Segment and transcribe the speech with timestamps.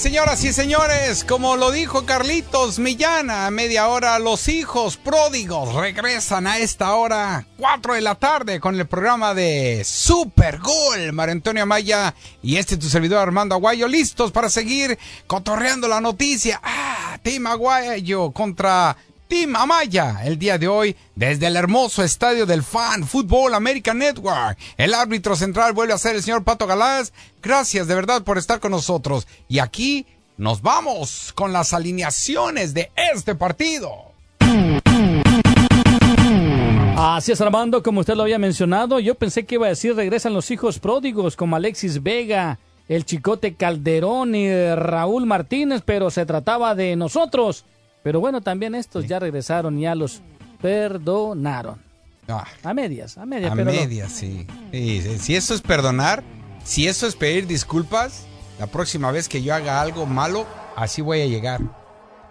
[0.00, 6.46] Señoras y señores, como lo dijo Carlitos Millán, a media hora los hijos pródigos regresan
[6.46, 11.12] a esta hora, 4 de la tarde, con el programa de Super Gol.
[11.12, 16.58] Mario Antonio Amaya y este tu servidor Armando Aguayo, listos para seguir cotorreando la noticia.
[16.64, 18.96] Ah, Team Aguayo contra
[19.30, 24.58] Team Amaya, el día de hoy, desde el hermoso estadio del Fan Football American Network.
[24.76, 27.12] El árbitro central vuelve a ser el señor Pato Galás.
[27.40, 29.28] Gracias de verdad por estar con nosotros.
[29.48, 30.04] Y aquí
[30.36, 33.92] nos vamos con las alineaciones de este partido.
[36.96, 40.34] Así es, Armando, como usted lo había mencionado, yo pensé que iba a decir regresan
[40.34, 42.58] los hijos pródigos como Alexis Vega,
[42.88, 47.64] el Chicote Calderón y Raúl Martínez, pero se trataba de nosotros.
[48.02, 50.22] Pero bueno, también estos ya regresaron y ya los
[50.60, 51.80] perdonaron.
[52.28, 53.52] Ah, A medias, a medias.
[53.52, 54.46] a pero medias, sí.
[54.72, 55.18] Sí, sí.
[55.18, 56.22] Si eso es perdonar,
[56.64, 58.26] si eso es pedir disculpas,
[58.58, 61.60] la próxima vez que yo haga algo malo, así voy a llegar.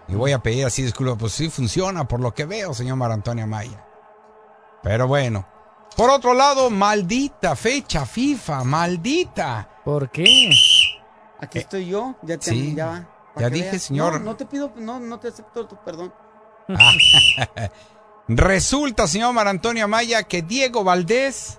[0.08, 1.18] Y voy a pedir así disculpas.
[1.18, 3.84] Pues sí funciona, por lo que veo, señor Mar Antonio Maya.
[4.82, 5.46] Pero bueno.
[5.96, 9.68] Por otro lado, maldita fecha FIFA, maldita.
[9.84, 10.50] ¿Por qué?
[11.40, 13.82] Aquí estoy yo, ya te Sí, ya, para ya dije, veas.
[13.82, 14.14] señor.
[14.14, 16.12] No, no te pido, no, no te acepto tu perdón.
[18.28, 21.58] Resulta, señor Mar Antonio Maya, que Diego Valdés,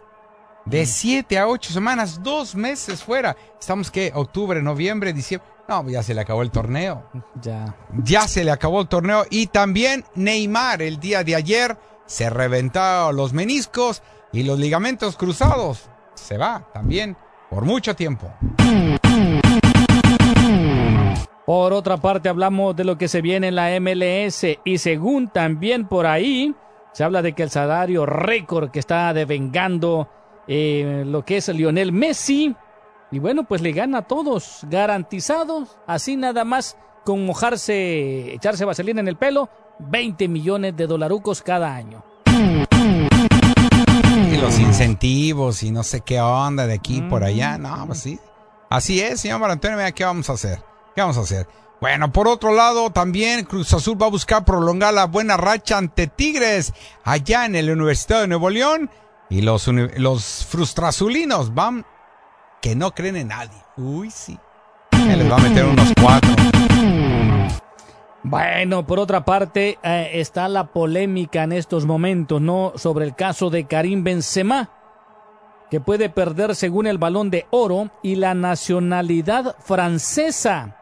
[0.66, 3.36] de 7 a 8 semanas, dos meses fuera.
[3.60, 5.50] Estamos que octubre, noviembre, diciembre.
[5.68, 7.10] No, ya se le acabó el torneo.
[7.42, 7.76] Ya.
[8.04, 9.26] Ya se le acabó el torneo.
[9.30, 14.02] Y también Neymar, el día de ayer, se reventaron los meniscos
[14.34, 15.90] y los ligamentos cruzados.
[16.14, 17.18] Se va también
[17.50, 18.32] por mucho tiempo.
[21.46, 25.88] Por otra parte, hablamos de lo que se viene en la MLS y según también
[25.88, 26.54] por ahí,
[26.94, 30.08] se habla de que el salario récord que está devengando
[30.48, 32.56] eh, lo que es Lionel Messi,
[33.12, 39.02] y bueno, pues le gana a todos, garantizados, así nada más con mojarse, echarse vaselina
[39.02, 42.04] en el pelo, 20 millones de dolarucos cada año.
[44.32, 47.58] Y los incentivos y no sé qué onda de aquí por allá.
[47.58, 48.20] No, pues sí.
[48.70, 50.71] Así es, señor Mar Antonio, mira, ¿qué vamos a hacer?
[50.96, 51.48] ¿Qué vamos a hacer?
[51.80, 56.06] Bueno, por otro lado, también Cruz Azul va a buscar prolongar la buena racha ante
[56.08, 58.90] Tigres allá en la Universidad de Nuevo León.
[59.30, 61.86] Y los, los frustrazulinos van
[62.62, 63.58] que no creen en nadie.
[63.78, 64.38] Uy, sí.
[64.92, 66.32] Se les va a meter unos cuatro.
[68.24, 72.74] Bueno, por otra parte, eh, está la polémica en estos momentos, ¿no?
[72.76, 74.70] Sobre el caso de Karim Benzema,
[75.72, 80.78] que puede perder según el balón de oro y la nacionalidad francesa.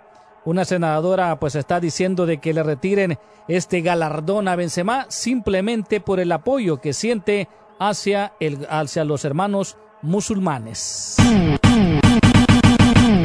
[0.50, 6.20] Una senadora pues está diciendo de que le retiren este galardón a Benzema simplemente por
[6.20, 7.48] el apoyo que siente
[7.80, 11.18] hacia, el, hacia los hermanos musulmanes.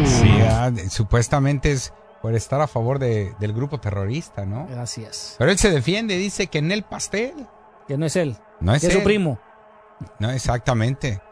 [0.05, 4.67] Sí, ah, supuestamente es por estar a favor de- del grupo terrorista, ¿no?
[4.69, 5.37] Gracias.
[5.39, 7.33] Pero él se defiende, dice que en el pastel.
[7.89, 9.05] Que no es él, No es que es su él.
[9.05, 9.39] primo.
[10.19, 11.23] No, exactamente.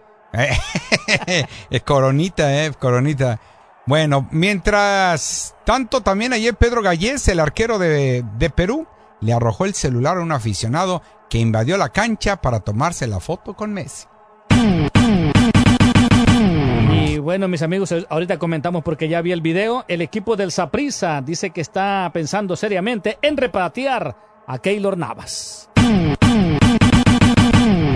[1.68, 3.38] es coronita, eh, coronita.
[3.86, 8.86] Bueno, mientras tanto, también ayer Pedro Gallés, el arquero de, de Perú,
[9.20, 13.54] le arrojó el celular a un aficionado que invadió la cancha para tomarse la foto
[13.54, 14.06] con Messi.
[16.92, 19.84] Y bueno, mis amigos, ahorita comentamos porque ya vi el video.
[19.88, 24.16] El equipo del Saprissa dice que está pensando seriamente en repatriar
[24.46, 25.70] a Keylor Navas.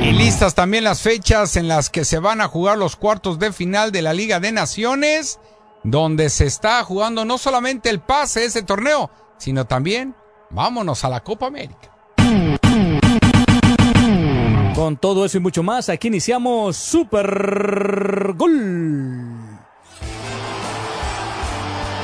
[0.02, 3.52] Y listas también las fechas en las que se van a jugar los cuartos de
[3.52, 5.40] final de la Liga de Naciones,
[5.86, 10.16] donde se está jugando no solamente el pase de ese torneo, sino también
[10.50, 11.92] vámonos a la Copa América.
[14.74, 19.58] Con todo eso y mucho más, aquí iniciamos Super Gol.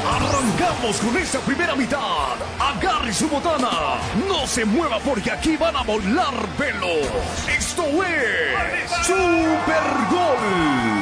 [0.08, 2.36] Arrancamos con esta primera mitad.
[2.60, 3.98] Agarre su botana.
[4.28, 7.08] No se mueva porque aquí van a volar velos.
[7.48, 11.01] Esto es Super Gol.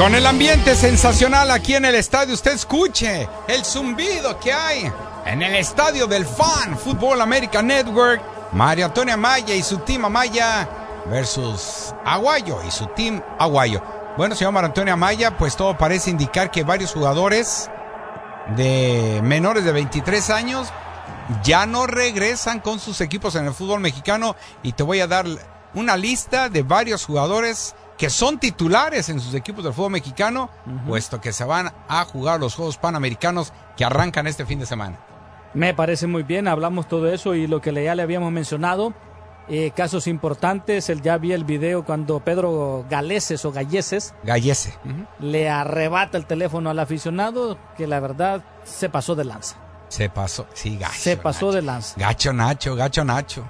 [0.00, 4.90] Con el ambiente sensacional aquí en el estadio, usted escuche el zumbido que hay
[5.26, 10.66] en el estadio del Fan Football American Network, María Antonia Maya y su team Amaya
[11.10, 13.82] versus Aguayo y su team Aguayo.
[14.16, 17.70] Bueno, señor María Antonia Maya, pues todo parece indicar que varios jugadores
[18.56, 20.72] de menores de 23 años
[21.44, 25.26] ya no regresan con sus equipos en el fútbol mexicano y te voy a dar
[25.74, 30.48] una lista de varios jugadores que son titulares en sus equipos del fútbol mexicano,
[30.86, 34.98] puesto que se van a jugar los Juegos Panamericanos que arrancan este fin de semana.
[35.52, 38.94] Me parece muy bien, hablamos todo eso y lo que ya le habíamos mencionado,
[39.50, 44.72] eh, casos importantes, él ya vi el video cuando Pedro Galeses o Galleses Gallese.
[45.18, 49.56] le arrebata el teléfono al aficionado, que la verdad se pasó de lanza.
[49.88, 50.94] Se pasó, sí, gacho.
[50.94, 51.56] Se pasó Nacho.
[51.56, 51.94] de lanza.
[52.00, 53.44] Gacho Nacho, gacho Nacho.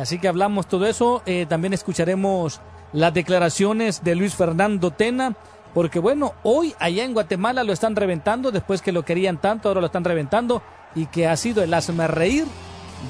[0.00, 1.22] Así que hablamos todo eso.
[1.24, 2.60] eh, también escucharemos
[2.92, 5.34] las declaraciones de Luis Fernando Tena.
[5.74, 8.50] Porque bueno, hoy allá en Guatemala lo están reventando.
[8.50, 10.62] Después que lo querían tanto, ahora lo están reventando.
[10.94, 12.46] Y que ha sido el hazme reír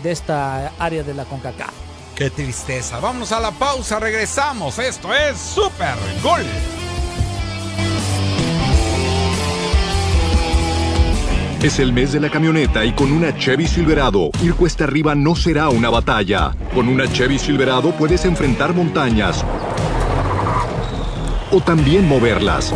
[0.03, 1.73] de esta área de la CONCACAF.
[2.15, 3.01] Qué tristeza.
[3.01, 4.79] Vámonos a la pausa, regresamos.
[4.79, 6.45] Esto es Super Gol.
[11.63, 15.37] Es el mes de la camioneta y con una Chevy Silverado, ir cuesta arriba no
[15.37, 16.57] será una batalla.
[16.75, 19.45] Con una Chevy Silverado puedes enfrentar montañas
[21.53, 22.75] o también moverlas.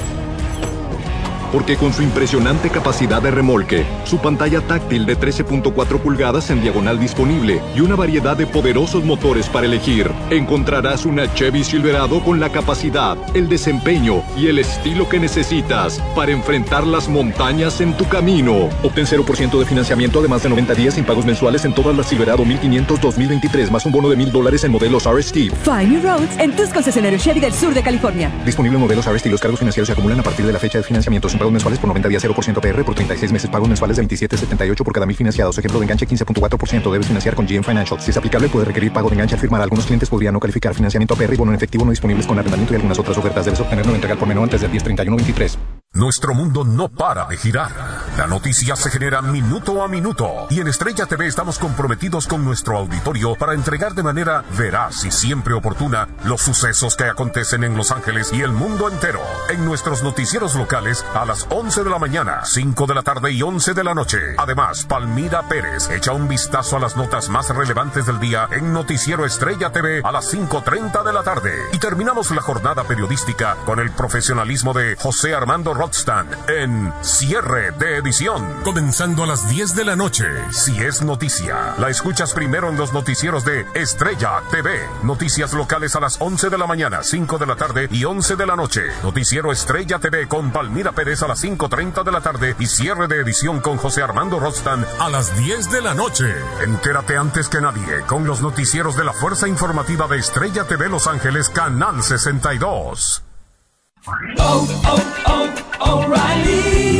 [1.56, 7.00] Porque con su impresionante capacidad de remolque, su pantalla táctil de 13.4 pulgadas en diagonal
[7.00, 12.50] disponible y una variedad de poderosos motores para elegir, encontrarás una Chevy Silverado con la
[12.50, 18.68] capacidad, el desempeño y el estilo que necesitas para enfrentar las montañas en tu camino.
[18.82, 22.44] Obtén 0% de financiamiento además de 90 días sin pagos mensuales en todas las Silverado
[22.44, 25.36] 1500 2023 más un bono de 1000 dólares en modelos RST.
[25.64, 28.30] Find New Roads en tus concesionarios Chevy del sur de California.
[28.44, 29.24] Disponible en modelos RST.
[29.28, 31.78] Los cargos financieros se acumulan a partir de la fecha de financiamiento sin pagos mensuales
[31.78, 33.50] por 90 días 0% PR por 36 meses.
[33.50, 35.56] Pagos mensuales de 27.78 por cada mil financiados.
[35.58, 36.90] Ejemplo de enganche 15.4%.
[36.90, 38.00] Debes financiar con GM Financial.
[38.00, 39.60] Si es aplicable, puede requerir pago de enganche al firmar.
[39.62, 42.72] Algunos clientes podrían no calificar financiamiento PR y bono en efectivo no disponibles con arrendamiento
[42.72, 43.44] y algunas otras ofertas.
[43.44, 45.75] Debes obtenerlo en entrega por menor antes del 1031-23.
[45.96, 47.70] Nuestro mundo no para de girar.
[48.18, 52.76] La noticia se genera minuto a minuto y en Estrella TV estamos comprometidos con nuestro
[52.76, 57.92] auditorio para entregar de manera veraz y siempre oportuna los sucesos que acontecen en Los
[57.92, 59.20] Ángeles y el mundo entero.
[59.48, 63.40] En nuestros noticieros locales a las 11 de la mañana, 5 de la tarde y
[63.40, 64.18] 11 de la noche.
[64.36, 69.24] Además, Palmira Pérez echa un vistazo a las notas más relevantes del día en Noticiero
[69.24, 71.54] Estrella TV a las 5.30 de la tarde.
[71.72, 77.98] Y terminamos la jornada periodística con el profesionalismo de José Armando Rothstein en Cierre de
[77.98, 78.44] Edición.
[78.64, 80.24] Comenzando a las 10 de la noche.
[80.50, 84.80] Si es noticia, la escuchas primero en los noticieros de Estrella TV.
[85.04, 88.46] Noticias locales a las 11 de la mañana, 5 de la tarde y 11 de
[88.46, 88.82] la noche.
[89.04, 93.20] Noticiero Estrella TV con Palmira Pérez a las 5.30 de la tarde y cierre de
[93.20, 96.34] edición con José Armando Rothstein a las 10 de la noche.
[96.64, 101.06] Entérate antes que nadie con los noticieros de la Fuerza Informativa de Estrella TV Los
[101.06, 103.25] Ángeles, Canal 62.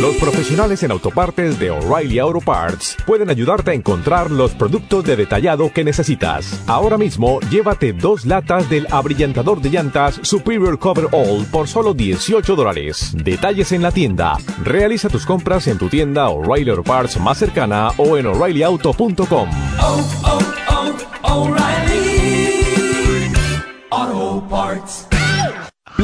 [0.01, 5.17] Los profesionales en autopartes de O'Reilly Auto Parts pueden ayudarte a encontrar los productos de
[5.17, 6.63] detallado que necesitas.
[6.67, 12.55] Ahora mismo, llévate dos latas del abrillantador de llantas Superior Cover All por solo 18
[12.55, 13.13] dólares.
[13.17, 14.37] Detalles en la tienda.
[14.63, 19.49] Realiza tus compras en tu tienda O'Reilly Auto Parts más cercana o en o'ReillyAuto.com.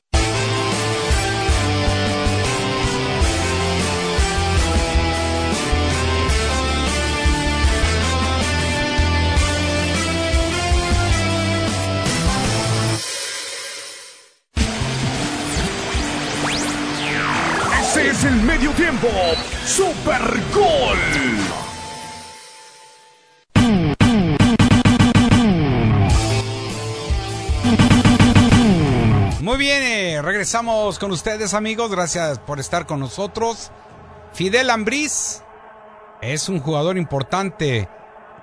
[18.27, 19.09] El medio tiempo.
[19.65, 20.21] Super
[20.53, 20.99] Gol.
[29.41, 33.71] Muy bien, eh, regresamos con ustedes amigos, gracias por estar con nosotros.
[34.33, 35.43] Fidel Ambriz
[36.21, 37.89] es un jugador importante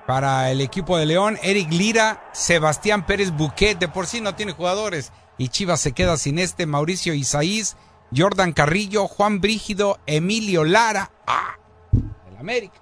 [0.06, 1.38] para el equipo de León.
[1.42, 6.16] Eric Lira, Sebastián Pérez Buquet, de por sí no tiene jugadores y Chivas se queda
[6.16, 6.66] sin este.
[6.66, 7.76] Mauricio Isaís,
[8.16, 11.56] Jordan Carrillo, Juan Brígido, Emilio Lara, ah,
[11.92, 12.80] del América.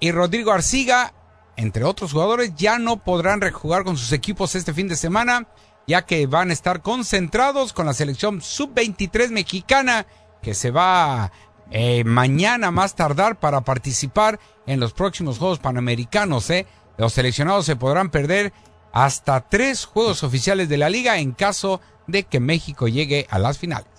[0.00, 1.14] Y Rodrigo Arciga,
[1.56, 5.46] entre otros jugadores, ya no podrán rejugar con sus equipos este fin de semana,
[5.86, 10.06] ya que van a estar concentrados con la selección sub-23 mexicana,
[10.42, 11.30] que se va
[11.70, 16.50] eh, mañana más tardar para participar en los próximos Juegos Panamericanos.
[16.50, 16.66] ¿eh?
[16.98, 18.52] Los seleccionados se podrán perder
[18.92, 23.58] hasta tres juegos oficiales de la liga en caso de que México llegue a las
[23.58, 23.91] finales.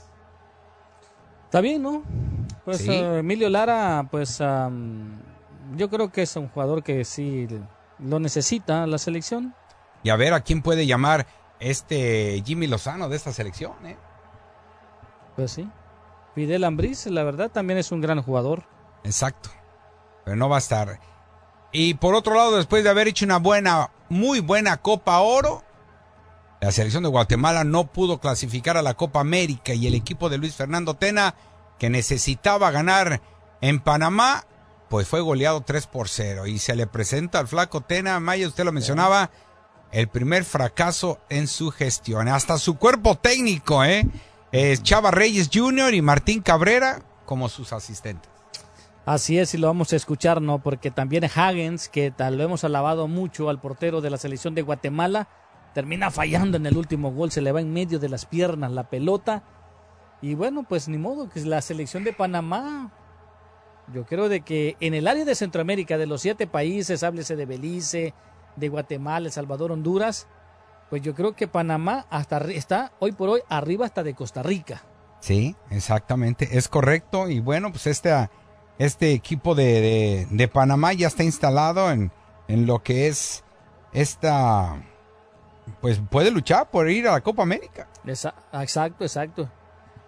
[1.53, 2.01] Está bien, ¿no?
[2.65, 2.89] Pues Sí.
[2.89, 7.47] eh, Emilio Lara, pues yo creo que es un jugador que sí
[7.99, 9.53] lo necesita la selección.
[10.01, 11.27] Y a ver a quién puede llamar
[11.59, 13.73] este Jimmy Lozano de esta selección.
[13.85, 13.95] ¿eh?
[15.35, 15.69] Pues sí.
[16.33, 18.63] Fidel Ambriz, la verdad, también es un gran jugador.
[19.03, 19.51] Exacto.
[20.25, 20.99] Pero no va a estar.
[21.71, 25.61] Y por otro lado, después de haber hecho una buena, muy buena Copa Oro,
[26.63, 30.37] la selección de Guatemala no pudo clasificar a la Copa América y el equipo de
[30.37, 31.35] Luis Fernando Tena,
[31.77, 33.21] que necesitaba ganar
[33.59, 34.45] en Panamá,
[34.87, 36.47] pues fue goleado 3 por 0.
[36.47, 39.29] Y se le presenta al flaco Tena, Maya, usted lo mencionaba,
[39.91, 42.29] el primer fracaso en su gestión.
[42.29, 44.07] Hasta su cuerpo técnico, ¿eh?
[44.53, 45.93] Es Chava Reyes Jr.
[45.93, 48.31] y Martín Cabrera como sus asistentes.
[49.05, 50.63] Así es, y lo vamos a escuchar, ¿no?
[50.63, 54.61] Porque también Hagens, que tal lo hemos alabado mucho al portero de la selección de
[54.61, 55.27] Guatemala,
[55.73, 58.89] termina fallando en el último gol, se le va en medio de las piernas la
[58.89, 59.43] pelota.
[60.21, 62.91] Y bueno, pues ni modo, que la selección de Panamá,
[63.93, 67.45] yo creo de que en el área de Centroamérica, de los siete países, háblese de
[67.45, 68.13] Belice,
[68.55, 70.27] de Guatemala, El Salvador, Honduras,
[70.89, 74.83] pues yo creo que Panamá hasta está hoy por hoy arriba hasta de Costa Rica.
[75.19, 77.29] Sí, exactamente, es correcto.
[77.29, 78.29] Y bueno, pues este,
[78.77, 82.11] este equipo de, de- de Panamá ya está instalado en,
[82.47, 83.43] en lo que es
[83.91, 84.83] esta,
[85.81, 87.87] pues puede luchar por ir a la Copa América.
[88.05, 89.49] Exacto, exacto.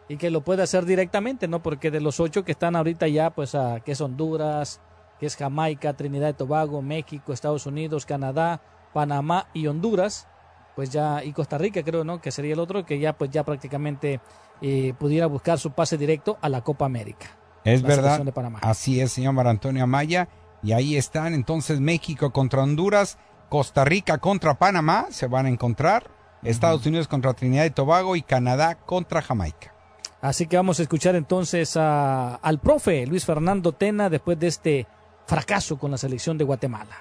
[0.07, 1.63] Y que lo puede hacer directamente, ¿no?
[1.63, 4.79] Porque de los ocho que están ahorita ya, pues, ah, que es Honduras,
[5.19, 8.61] que es Jamaica, Trinidad y Tobago, México, Estados Unidos, Canadá,
[8.93, 10.27] Panamá y Honduras,
[10.75, 12.21] pues ya, y Costa Rica creo, ¿no?
[12.21, 14.19] Que sería el otro, que ya, pues, ya prácticamente
[14.61, 17.27] eh, pudiera buscar su pase directo a la Copa América.
[17.63, 18.21] Es verdad.
[18.61, 20.29] Así es, señor Mar Antonio Amaya.
[20.61, 23.17] Y ahí están entonces México contra Honduras,
[23.49, 26.09] Costa Rica contra Panamá, se van a encontrar.
[26.43, 29.73] Estados Unidos contra Trinidad y Tobago y Canadá contra Jamaica.
[30.21, 34.87] Así que vamos a escuchar entonces a- al profe Luis Fernando Tena después de este
[35.25, 36.97] fracaso con la selección de Guatemala.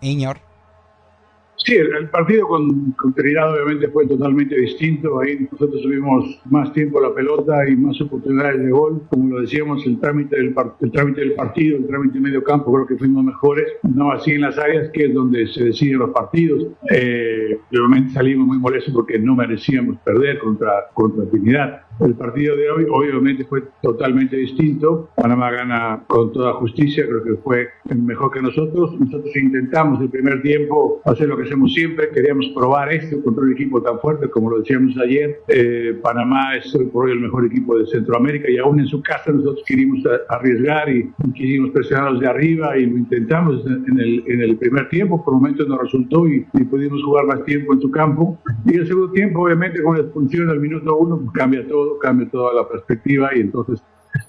[0.00, 0.40] Iñor.
[1.58, 5.20] Sí, el, partido con, con Trinidad obviamente fue totalmente distinto.
[5.20, 9.02] Ahí nosotros tuvimos más tiempo la pelota y más oportunidades de gol.
[9.10, 12.44] Como lo decíamos, el trámite del, par- el trámite del partido, el trámite de medio
[12.44, 13.66] campo, creo que fuimos mejores.
[13.82, 16.66] No así en las áreas, que es donde se deciden los partidos.
[16.90, 21.80] Eh, obviamente salimos muy molestos porque no merecíamos perder contra, contra Trinidad.
[22.00, 25.10] El partido de hoy obviamente fue totalmente distinto.
[25.16, 28.98] Panamá gana con toda justicia, creo que fue mejor que nosotros.
[29.00, 33.52] Nosotros intentamos el primer tiempo hacer lo que hacemos siempre, queríamos probar esto contra un
[33.52, 35.40] equipo tan fuerte como lo decíamos ayer.
[35.48, 39.02] Eh, Panamá es hoy por hoy el mejor equipo de Centroamérica y aún en su
[39.02, 44.24] casa nosotros quisimos arriesgar y, y quisimos presionarlos de arriba y lo intentamos en el,
[44.26, 45.24] en el primer tiempo.
[45.24, 48.38] Por momentos nos resultó y, y pudimos jugar más tiempo en su campo.
[48.64, 52.28] Y el segundo tiempo, obviamente, con la expulsión al minuto uno, pues, cambia todo, cambia
[52.30, 53.82] toda la perspectiva y entonces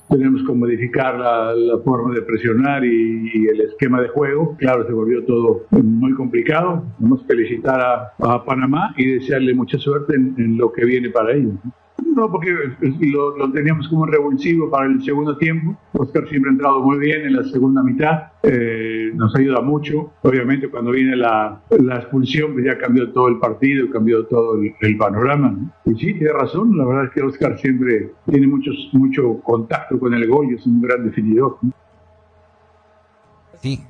[0.10, 4.56] tenemos que modificar la, forma de presionar y, el esquema de juego.
[4.58, 6.84] Claro, se volvió todo muy complicado.
[7.00, 11.10] Vamos a felicitar a, a Panamá y desearle mucha suerte en, en lo que viene
[11.10, 11.54] para ellos.
[12.06, 12.52] No, porque
[12.82, 15.78] lo, lo, teníamos como revulsivo para el segundo tiempo.
[15.94, 20.14] Oscar siempre ha entrado muy bien en la segunda mitad, eh, nos ayuda mucho.
[20.24, 25.50] Obviamente cuando viene la, expulsión, pues ya cambió todo el partido, cambió todo el, panorama.
[25.52, 25.92] ¿no?
[25.92, 30.14] Y sí, tiene razón, la verdad es que Oscar siempre tiene muchos, mucho contacto con
[30.14, 31.58] el gol y es un gran definidor.
[33.62, 33.84] Sí.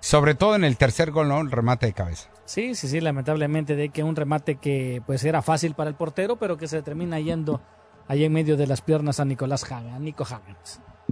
[0.00, 1.40] Sobre todo en el tercer gol, ¿no?
[1.40, 2.33] El remate de cabeza.
[2.44, 6.36] Sí, sí, sí, lamentablemente de que un remate que pues era fácil para el portero,
[6.36, 7.60] pero que se termina yendo
[8.06, 10.56] ahí en medio de las piernas a Nicolás Hagan, a Nico Hagan.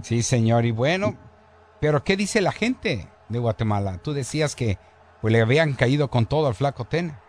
[0.01, 1.17] Sí, señor, y bueno,
[1.79, 3.97] pero ¿qué dice la gente de Guatemala?
[3.97, 4.77] Tú decías que
[5.21, 7.19] pues le habían caído con todo al flaco Tena.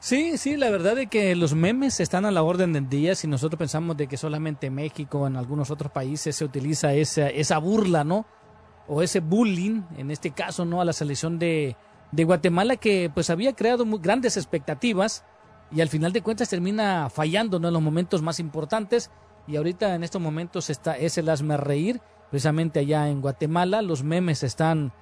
[0.00, 3.14] Sí, sí, la verdad es que los memes están a la orden del día.
[3.14, 6.92] Si nosotros pensamos de que solamente en México o en algunos otros países se utiliza
[6.92, 8.26] esa, esa burla, ¿no?
[8.86, 10.82] O ese bullying, en este caso, ¿no?
[10.82, 11.74] A la selección de,
[12.14, 15.24] de Guatemala que pues había creado muy grandes expectativas
[15.72, 19.10] y al final de cuentas termina fallando en los momentos más importantes.
[19.46, 23.82] Y ahorita en estos momentos está es el asme reír precisamente allá en Guatemala.
[23.82, 24.92] Los memes están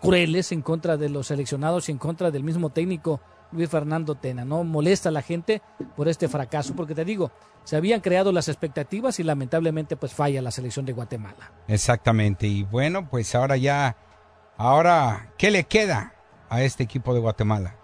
[0.00, 3.20] crueles en contra de los seleccionados y en contra del mismo técnico
[3.52, 5.60] Luis Fernando Tena no molesta a la gente
[5.94, 7.30] por este fracaso porque te digo
[7.64, 11.52] se habían creado las expectativas y lamentablemente pues falla la selección de Guatemala.
[11.68, 12.46] Exactamente.
[12.48, 13.96] Y bueno pues ahora ya
[14.56, 16.14] ahora qué le queda
[16.52, 17.76] a este equipo de Guatemala.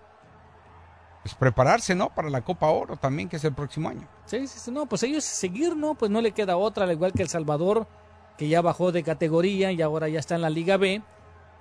[1.23, 2.15] Pues prepararse, ¿no?
[2.15, 4.07] Para la Copa Oro también, que es el próximo año.
[4.27, 5.95] Sí, sí, sí, no, pues ellos seguir, ¿no?
[5.95, 7.87] Pues no le queda otra, al igual que El Salvador,
[8.37, 11.03] que ya bajó de categoría y ahora ya está en la Liga B,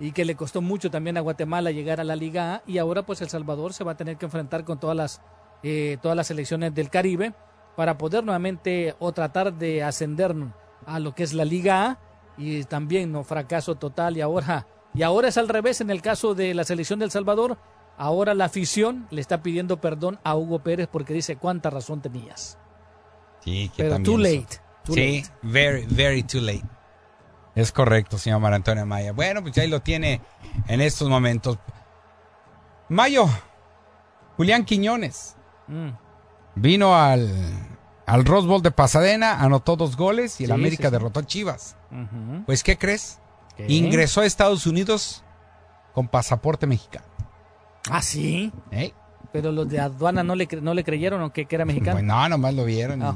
[0.02, 3.06] y que le costó mucho también a Guatemala llegar a la Liga A, y ahora
[3.06, 5.22] pues El Salvador se va a tener que enfrentar con todas las,
[5.64, 7.34] eh, todas las selecciones del Caribe
[7.78, 10.36] para poder nuevamente o tratar de ascender
[10.86, 12.00] a lo que es la Liga A,
[12.38, 13.24] y también, ¿no?
[13.24, 17.00] Fracaso total, y ahora y ahora es al revés en el caso de la selección
[17.00, 17.58] del Salvador.
[17.98, 22.58] Ahora la afición le está pidiendo perdón a Hugo Pérez porque dice cuánta razón tenías.
[23.44, 24.62] Sí, que Pero también too late.
[24.84, 25.34] too sí, late.
[25.42, 26.64] very, very too late.
[27.56, 29.14] Es correcto, señor Mar Antonio Maya.
[29.14, 30.22] Bueno, pues ahí lo tiene
[30.68, 31.58] en estos momentos.
[32.90, 33.26] Mayo,
[34.38, 35.36] Julián Quiñones
[35.68, 35.90] Mm.
[36.56, 37.30] vino al,
[38.06, 40.92] al Rose Bowl de Pasadena, anotó dos goles y el Sí, América sí, sí.
[40.92, 41.76] derrotó a Chivas.
[42.46, 43.20] Pues, ¿qué crees?
[43.68, 45.24] Ingresó a Estados Unidos
[45.94, 47.06] con pasaporte mexicano.
[47.90, 48.52] Ah, sí.
[48.72, 48.94] ¿Eh?
[49.32, 51.94] Pero los de aduana no le, no le creyeron o que, que era mexicano.
[51.94, 53.02] Pues no, nomás lo vieron.
[53.02, 53.16] y, Ah.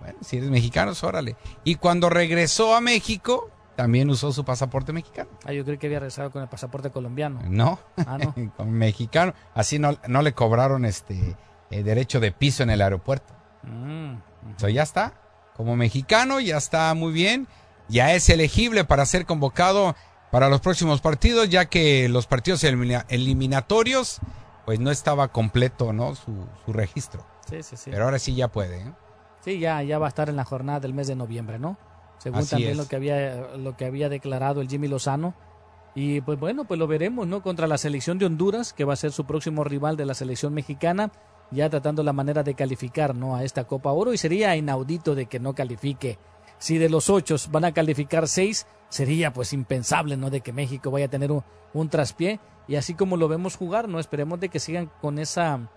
[0.00, 1.36] Bueno, si eres mexicano, pues, órale.
[1.64, 5.28] Y cuando regresó a México, también usó su pasaporte mexicano.
[5.44, 7.40] Ah, yo creo que había regresado con el pasaporte colombiano.
[7.48, 8.34] No, Ah, no.
[8.56, 9.34] con mexicano.
[9.54, 11.36] Así no, no le cobraron este
[11.70, 13.34] eh, derecho de piso en el aeropuerto.
[13.64, 14.14] Mm.
[14.56, 15.14] So, ya está.
[15.56, 17.48] Como mexicano, ya está muy bien.
[17.88, 19.96] Ya es elegible para ser convocado
[20.30, 24.18] para los próximos partidos, ya que los partidos elimina- eliminatorios,
[24.66, 26.14] pues no estaba completo, ¿no?
[26.14, 26.32] Su,
[26.66, 27.24] su registro.
[27.48, 27.90] Sí, sí, sí.
[27.90, 28.92] Pero ahora sí ya puede, ¿eh?
[29.42, 31.78] Sí, ya, ya va a estar en la jornada del mes de noviembre, ¿no?
[32.18, 32.76] Según Así también es.
[32.76, 35.34] lo que había lo que había declarado el Jimmy Lozano.
[35.94, 37.42] Y pues bueno, pues lo veremos, ¿no?
[37.42, 40.52] Contra la selección de Honduras, que va a ser su próximo rival de la selección
[40.52, 41.10] mexicana,
[41.50, 43.34] ya tratando la manera de calificar, ¿no?
[43.36, 44.12] A esta Copa Oro.
[44.12, 46.18] Y sería inaudito de que no califique.
[46.58, 50.30] Si de los ocho van a calificar seis, sería pues impensable, ¿no?
[50.30, 52.40] De que México vaya a tener un, traspié.
[52.66, 53.98] Y así como lo vemos jugar, ¿no?
[53.98, 55.70] Esperemos de que sigan con esa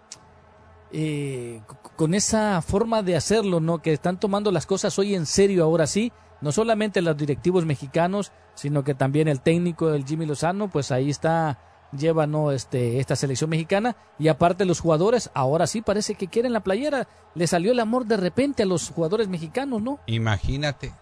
[0.92, 1.62] eh,
[1.96, 3.82] con esa forma de hacerlo, ¿no?
[3.82, 8.32] Que están tomando las cosas hoy en serio ahora sí, no solamente los directivos mexicanos,
[8.56, 11.60] sino que también el técnico, el Jimmy Lozano, pues ahí está,
[11.98, 12.52] lleva, ¿no?
[12.52, 17.08] Este, esta selección mexicana, y aparte los jugadores, ahora sí parece que quieren la playera,
[17.36, 20.00] le salió el amor de repente a los jugadores mexicanos, ¿no?
[20.08, 20.94] Imagínate.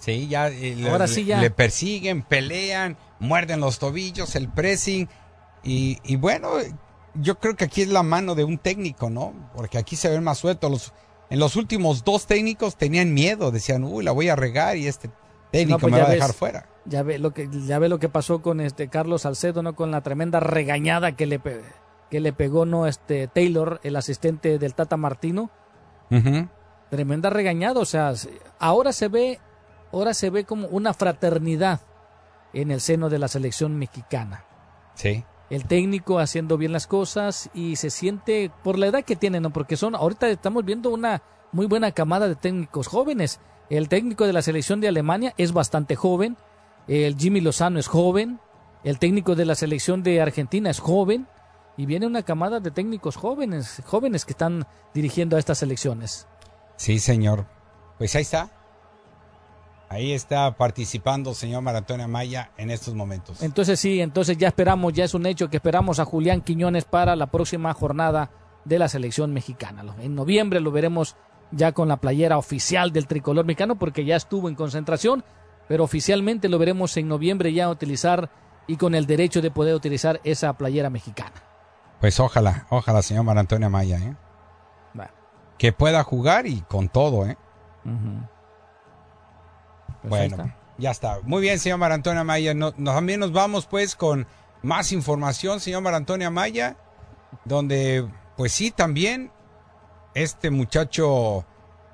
[0.00, 1.40] Sí, ya, eh, le- Ahora sí le- ya.
[1.40, 5.08] Le persiguen, pelean, muerden los tobillos, el pressing.
[5.62, 6.50] Y, y bueno,
[7.14, 9.32] yo creo que aquí es la mano de un técnico, ¿no?
[9.54, 10.70] Porque aquí se ven más sueltos.
[10.70, 10.92] Los,
[11.30, 15.10] en los últimos dos técnicos tenían miedo, decían, uy, la voy a regar y este
[15.52, 16.36] técnico No, pues me va a dejar ves.
[16.36, 16.68] fuera.
[16.88, 19.74] Ya ve lo que ya ve lo que pasó con este Carlos Salcedo, ¿no?
[19.74, 21.40] Con la tremenda regañada que le
[22.10, 25.50] que le pegó no este Taylor, el asistente del Tata Martino.
[26.90, 29.40] Tremenda regañada, o sea, se- ahora se ve,
[29.92, 31.80] ahora se ve como una fraternidad
[32.52, 34.44] en el seno de la selección mexicana.
[34.94, 35.24] Sí.
[35.50, 39.50] El técnico haciendo bien las cosas y se siente por la edad que tiene, ¿no?
[39.50, 41.22] Porque son, ahorita estamos viendo una
[41.52, 43.40] muy buena camada de técnicos jóvenes.
[43.68, 46.36] El técnico de la selección de Alemania es bastante joven,
[46.88, 48.40] el Jimmy Lozano es joven,
[48.84, 51.26] el técnico de la selección de Argentina es joven
[51.76, 56.26] y viene una camada de técnicos jóvenes, jóvenes que están dirigiendo a estas selecciones.
[56.76, 57.46] Sí, señor.
[57.98, 58.50] Pues ahí está.
[59.88, 63.40] Ahí está participando señor Maratona Maya en estos momentos.
[63.42, 67.14] Entonces sí, entonces ya esperamos, ya es un hecho que esperamos a Julián Quiñones para
[67.14, 68.30] la próxima jornada
[68.64, 69.84] de la selección mexicana.
[70.00, 71.14] En noviembre lo veremos
[71.52, 75.24] ya con la playera oficial del tricolor mexicano porque ya estuvo en concentración,
[75.68, 78.30] pero oficialmente lo veremos en noviembre ya utilizar
[78.66, 81.32] y con el derecho de poder utilizar esa playera mexicana.
[82.00, 84.16] Pues ojalá, ojalá, señor Mar Antonio Amaya, ¿eh?
[85.58, 87.36] que pueda jugar y con todo, ¿eh?
[90.02, 91.20] Pues bueno, ya está.
[91.22, 92.54] Muy bien, señor Mar Antonio Amaya.
[92.54, 94.26] No, también nos vamos pues con
[94.62, 96.76] más información, señor Mar Antonio Amaya,
[97.44, 99.32] donde pues sí, también
[100.14, 101.46] este muchacho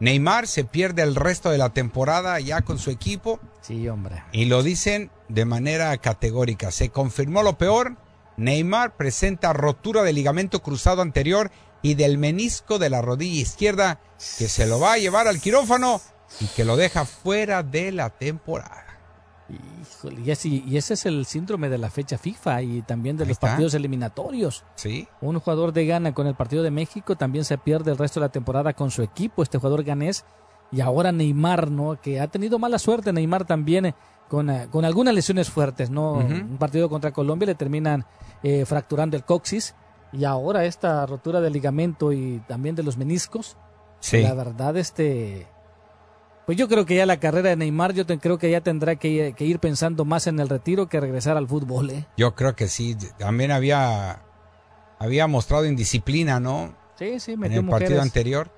[0.02, 3.38] Neymar se pierde el resto de la temporada ya con su equipo.
[3.60, 4.24] Sí, hombre.
[4.32, 6.72] Y lo dicen de manera categórica.
[6.72, 7.96] Se confirmó lo peor.
[8.36, 14.00] Neymar presenta rotura del ligamento cruzado anterior y del menisco de la rodilla izquierda
[14.38, 16.00] que se lo va a llevar al quirófano
[16.40, 18.91] y que lo deja fuera de la temporada.
[19.48, 23.26] Híjole, y, así, y ese es el síndrome de la fecha FIFA y también de
[23.26, 24.64] los partidos eliminatorios.
[24.76, 25.08] Sí.
[25.20, 28.26] Un jugador de Ghana con el partido de México también se pierde el resto de
[28.26, 30.24] la temporada con su equipo, este jugador ganés.
[30.70, 32.00] Y ahora Neymar, ¿no?
[32.00, 33.94] Que ha tenido mala suerte Neymar también eh,
[34.28, 36.14] con, eh, con algunas lesiones fuertes, ¿no?
[36.14, 38.06] Un partido contra Colombia le terminan
[38.42, 39.74] eh, fracturando el coxis
[40.12, 43.58] y ahora esta rotura del ligamento y también de los meniscos.
[44.00, 44.22] Sí.
[44.22, 45.46] La verdad, este
[46.52, 49.34] pues yo creo que ya la carrera de Neymar, yo creo que ya tendrá que,
[49.38, 51.88] ir pensando más en el retiro que regresar al fútbol.
[51.88, 52.06] ¿eh?
[52.18, 52.94] Yo creo que sí.
[53.16, 54.20] También había,
[54.98, 56.76] había mostrado indisciplina, ¿no?
[56.98, 58.50] Sí, sí, En el partido anterior.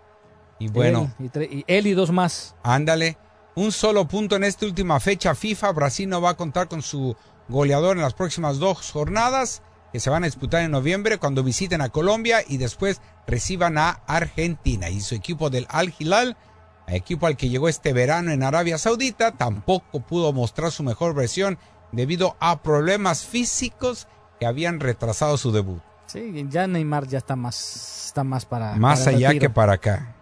[0.58, 1.14] Y bueno.
[1.20, 2.56] y, él y dos más.
[2.64, 3.16] Ándale.
[3.54, 5.70] Un solo punto en esta última fecha FIFA.
[5.70, 7.14] Brasil no va a contar con su
[7.48, 11.80] goleador en las próximas dos jornadas que se van a disputar en noviembre cuando visiten
[11.80, 14.90] a Colombia y después reciban a Argentina.
[14.90, 16.36] Y su equipo del Al Hilal
[16.86, 21.58] equipo al que llegó este verano en Arabia Saudita, tampoco pudo mostrar su mejor versión
[21.92, 24.06] debido a problemas físicos
[24.38, 25.80] que habían retrasado su debut.
[26.06, 28.76] Sí, ya Neymar ya está más, está más para...
[28.76, 30.14] Más allá que para acá.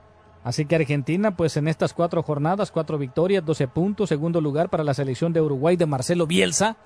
[0.45, 4.85] Así que Argentina, pues en estas cuatro jornadas, cuatro victorias, 12 puntos, segundo lugar para
[4.85, 6.77] la selección de Uruguay de Marcelo Bielsa,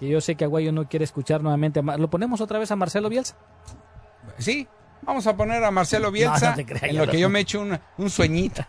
[0.00, 1.82] que yo sé que Aguayo no quiere escuchar nuevamente.
[1.82, 3.36] ¿Lo ponemos otra vez a Marcelo Bielsa?
[4.38, 4.66] Sí,
[5.02, 8.62] Vamos a poner a Marcelo Bielsa en lo que yo me echo un, un sueñito,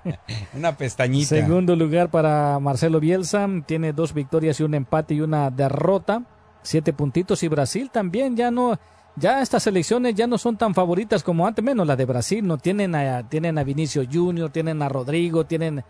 [0.54, 1.28] una pestañita.
[1.28, 6.22] Segundo lugar para Marcelo Bielsa, tiene dos victorias y un empate y una derrota,
[6.62, 7.42] siete puntitos.
[7.42, 8.78] Y Brasil también ya no,
[9.16, 12.58] ya estas selecciones ya no son tan favoritas como antes, menos la de Brasil, no
[12.58, 15.84] tienen a, tienen a Vinicio Junior, tienen a Rodrigo, tienen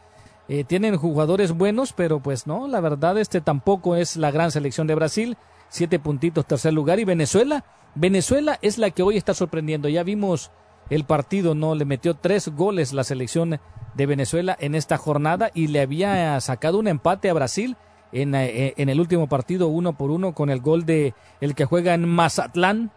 [0.48, 4.86] eh, tienen jugadores buenos, pero pues no, la verdad este tampoco es la gran selección
[4.86, 5.36] de Brasil,
[5.68, 9.88] siete puntitos tercer lugar y Venezuela Venezuela es la que hoy está sorprendiendo.
[9.88, 10.50] Ya vimos
[10.90, 11.74] el partido, ¿no?
[11.74, 13.60] Le metió tres goles la selección
[13.94, 17.76] de Venezuela en esta jornada y le había sacado un empate a Brasil
[18.12, 21.64] en, eh, en el último partido, uno por uno, con el gol de el que
[21.64, 22.92] juega en Mazatlán,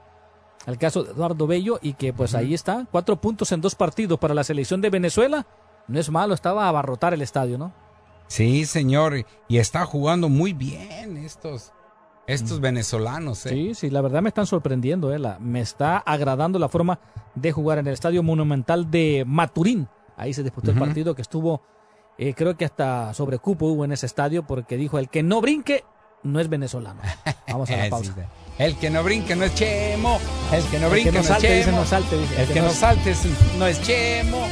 [0.67, 4.19] el caso de Eduardo Bello, y que pues ahí está, cuatro puntos en dos partidos
[4.19, 5.47] para la selección de Venezuela.
[5.87, 7.73] No es malo, estaba a abarrotar el estadio, ¿no?
[8.27, 11.73] Sí, señor, y está jugando muy bien estos
[12.27, 13.45] estos venezolanos.
[13.45, 13.49] ¿eh?
[13.49, 15.13] Sí, sí, la verdad me están sorprendiendo.
[15.13, 16.99] Eh, me está agradando la forma
[17.35, 19.87] de jugar en el Estadio Monumental de Maturín.
[20.17, 21.61] Ahí se disputó el partido que estuvo,
[22.17, 25.83] eh, creo que hasta sobrecupo hubo en ese estadio porque dijo, el que no brinque
[26.23, 27.01] no es venezolano.
[27.47, 28.13] Vamos a la pausa.
[28.57, 30.19] El que no brinque no es Chemo.
[30.51, 31.77] El que no brinque no, salte, es Chemo.
[31.79, 33.15] no salte, el, que, no, salte
[33.57, 34.45] no es Chemo.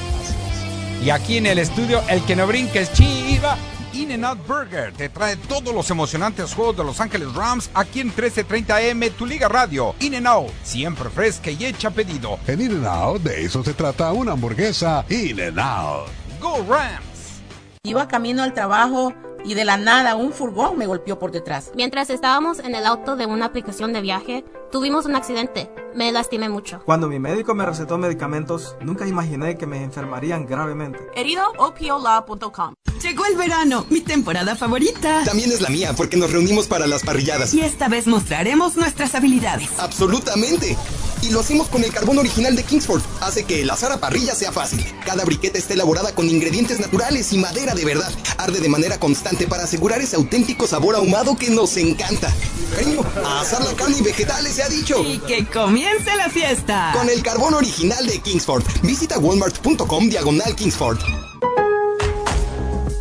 [1.04, 3.56] Y aquí en el estudio, el que no brinque es Chiva.
[3.94, 9.12] In-N-Out Burger te trae todos los emocionantes juegos de Los Ángeles Rams aquí en 1330M,
[9.14, 9.96] tu Liga Radio.
[10.00, 12.40] In-N-Out, siempre fresca y hecha pedido.
[12.48, 16.08] En In-N-Out, de eso se trata una hamburguesa In-N-Out.
[16.40, 17.42] ¡Go Rams!
[17.84, 21.72] Iba camino al trabajo y de la nada un furgón me golpeó por detrás.
[21.76, 25.72] Mientras estábamos en el auto de una aplicación de viaje, tuvimos un accidente.
[25.96, 26.82] Me lastimé mucho.
[26.86, 31.00] Cuando mi médico me recetó medicamentos, nunca imaginé que me enfermarían gravemente.
[31.16, 35.24] Herido opiola.com Llegó el verano, mi temporada favorita.
[35.24, 37.54] También es la mía, porque nos reunimos para las parrilladas.
[37.54, 39.70] Y esta vez mostraremos nuestras habilidades.
[39.80, 40.78] Absolutamente.
[41.22, 43.02] Y lo hacemos con el carbón original de Kingsford.
[43.22, 44.86] Hace que el asar a parrilla sea fácil.
[45.06, 48.12] Cada briqueta está elaborada con ingredientes naturales y madera de verdad.
[48.38, 52.34] Arde de manera constante para asegurar ese auténtico sabor ahumado que nos encanta.
[52.76, 55.04] Cariño, a asar la carne y vegetales se ha dicho.
[55.04, 56.92] Y que comience la fiesta.
[56.94, 58.64] Con el carbón original de Kingsford.
[58.84, 61.00] Visita walmart.com diagonal Kingsford.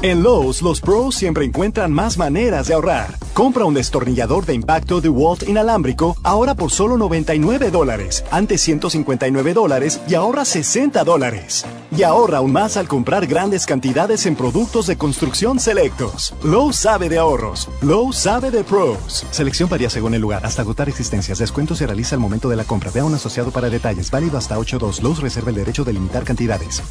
[0.01, 3.19] En Lowe's, los pros siempre encuentran más maneras de ahorrar.
[3.35, 10.01] Compra un destornillador de impacto DeWalt inalámbrico ahora por solo 99 dólares, antes 159 dólares
[10.09, 11.67] y ahorra 60 dólares.
[11.91, 16.33] Y ahorra aún más al comprar grandes cantidades en productos de construcción selectos.
[16.45, 17.69] Lowe's sabe de ahorros.
[17.83, 19.27] Lowe's sabe de pros.
[19.33, 21.39] Selección varía según el lugar, hasta agotar existencias.
[21.39, 22.93] Descuento se realiza al momento de la compra.
[22.93, 24.13] Vea un asociado para detalles.
[24.13, 25.03] Válido hasta 8.2.
[25.03, 26.85] Lowe's reserva el derecho de limitar cantidades.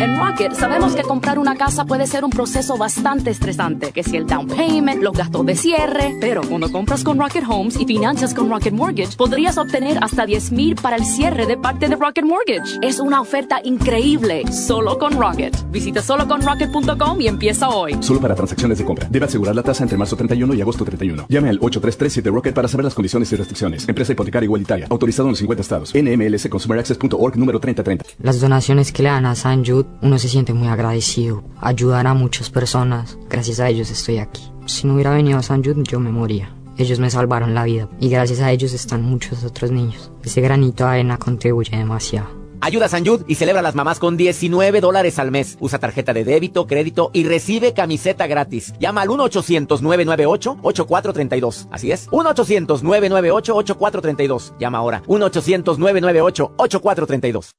[0.00, 4.16] En Rocket sabemos que comprar una casa puede ser un proceso bastante estresante, que si
[4.16, 8.32] el down payment, los gastos de cierre, pero cuando compras con Rocket Homes y financias
[8.32, 12.24] con Rocket Mortgage, podrías obtener hasta 10 mil para el cierre de parte de Rocket
[12.24, 12.78] Mortgage.
[12.80, 15.54] Es una oferta increíble, solo con Rocket.
[15.70, 17.98] Visita soloconrocket.com y empieza hoy.
[18.00, 19.06] Solo para transacciones de compra.
[19.10, 21.26] Debe asegurar la tasa entre marzo 31 y agosto 31.
[21.28, 23.86] Llame al 8337 Rocket para saber las condiciones y restricciones.
[23.86, 24.86] Empresa hipotecaria igualitaria.
[24.88, 25.92] Autorizado en los 50 estados.
[25.94, 28.02] NMLSConsumerAccess.org número 3030.
[28.22, 31.42] Las donaciones que le dan a San Jude, uno se siente muy agradecido.
[31.60, 33.18] Ayudar a muchas personas.
[33.28, 34.50] Gracias a ellos estoy aquí.
[34.66, 36.54] Si no hubiera venido a San Jude, yo me moría.
[36.78, 37.88] Ellos me salvaron la vida.
[38.00, 40.10] Y gracias a ellos están muchos otros niños.
[40.24, 42.40] Ese granito de arena contribuye demasiado.
[42.62, 45.56] Ayuda a San Jude y celebra a las mamás con 19 dólares al mes.
[45.60, 48.74] Usa tarjeta de débito, crédito y recibe camiseta gratis.
[48.78, 51.68] Llama al 1-800-998-8432.
[51.70, 54.52] Así es, 1-800-998-8432.
[54.58, 57.50] Llama ahora, 1-800-998-8432.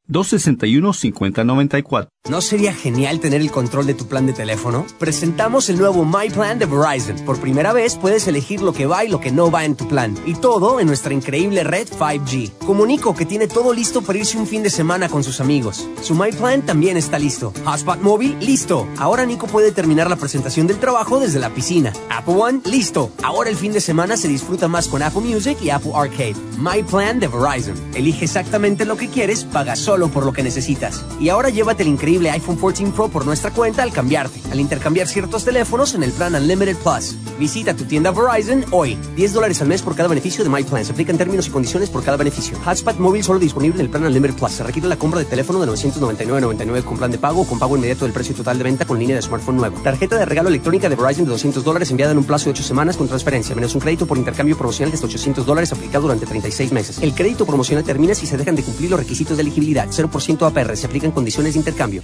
[0.09, 2.09] 800-261-5094.
[2.29, 4.85] ¿No sería genial tener el control de tu plan de teléfono?
[4.99, 7.17] Presentamos el nuevo My Plan de Verizon.
[7.25, 9.87] Por primera vez puedes elegir lo que va y lo que no va en tu
[9.87, 10.15] plan.
[10.25, 12.51] Y todo en nuestra increíble red 5G.
[12.59, 15.87] Comunico que tiene todo listo para irse un fin de semana con sus amigos.
[16.01, 17.51] Su My Plan también está listo.
[17.65, 18.87] Hotspot móvil, listo.
[18.97, 21.93] Ahora Nico puede terminar la presentación del trabajo desde la piscina.
[22.09, 23.11] Apple One, listo.
[23.23, 26.35] Ahora el fin de semana se disfruta más con Apple Music y Apple Arcade.
[26.59, 27.75] My Plan de Verizon.
[27.95, 31.05] Elige exactamente lo que quieres, paga solo por lo que necesitas.
[31.19, 35.07] Y ahora llévate el increíble iPhone 14 Pro por nuestra cuenta al cambiarte, al intercambiar
[35.07, 37.15] ciertos teléfonos en el plan Unlimited Plus.
[37.37, 38.97] Visita tu tienda Verizon hoy.
[39.15, 40.85] 10 dólares al mes por cada beneficio de My Plan.
[40.85, 42.57] Se aplican términos y condiciones por cada beneficio.
[42.65, 44.51] Hotspot móvil solo disponible en el plan Unlimited Plus.
[44.51, 47.75] Se requiere la compra de teléfono de 999.99 con plan de pago o con pago
[47.75, 49.79] inmediato del precio total de venta con línea de smartphone nuevo.
[49.81, 52.63] Tarjeta de regalo electrónica de Verizon de 200 dólares enviada en un plazo de 8
[52.63, 56.25] semanas con transferencia, menos un crédito por intercambio promocional de hasta 800 dólares aplicado durante
[56.25, 56.99] 36 meses.
[57.01, 59.88] El crédito promocional termina si se dejan de cumplir los requisitos de elegibilidad.
[59.91, 60.75] 0% APR.
[60.75, 62.03] Se aplican condiciones de intercambio.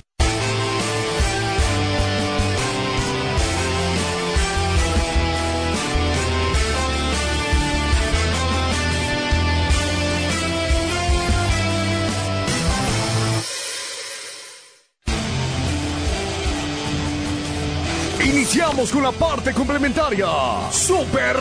[18.55, 20.27] Iniciamos con la parte complementaria.
[20.71, 21.35] Super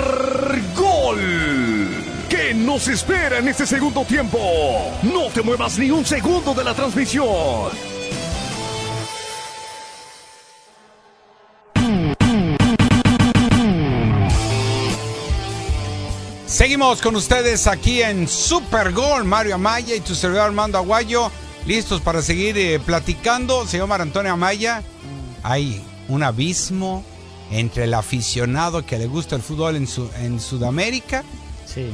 [0.75, 1.94] Gol.
[2.45, 4.39] ¿Qué nos espera en este segundo tiempo?
[5.03, 7.71] No te muevas ni un segundo de la transmisión.
[16.47, 19.25] Seguimos con ustedes aquí en Super Gol.
[19.25, 21.31] Mario Amaya y tu servidor Armando Aguayo.
[21.65, 23.67] Listos para seguir eh, platicando.
[23.67, 24.83] Señor Mar Antonio Amaya.
[25.43, 27.07] Hay un abismo
[27.51, 31.25] entre el aficionado que le gusta el fútbol en, su, en Sudamérica.
[31.65, 31.89] Sí.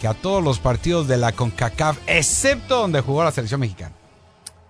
[0.00, 3.94] Que a todos los partidos de la CONCACAF, excepto donde jugó la selección mexicana.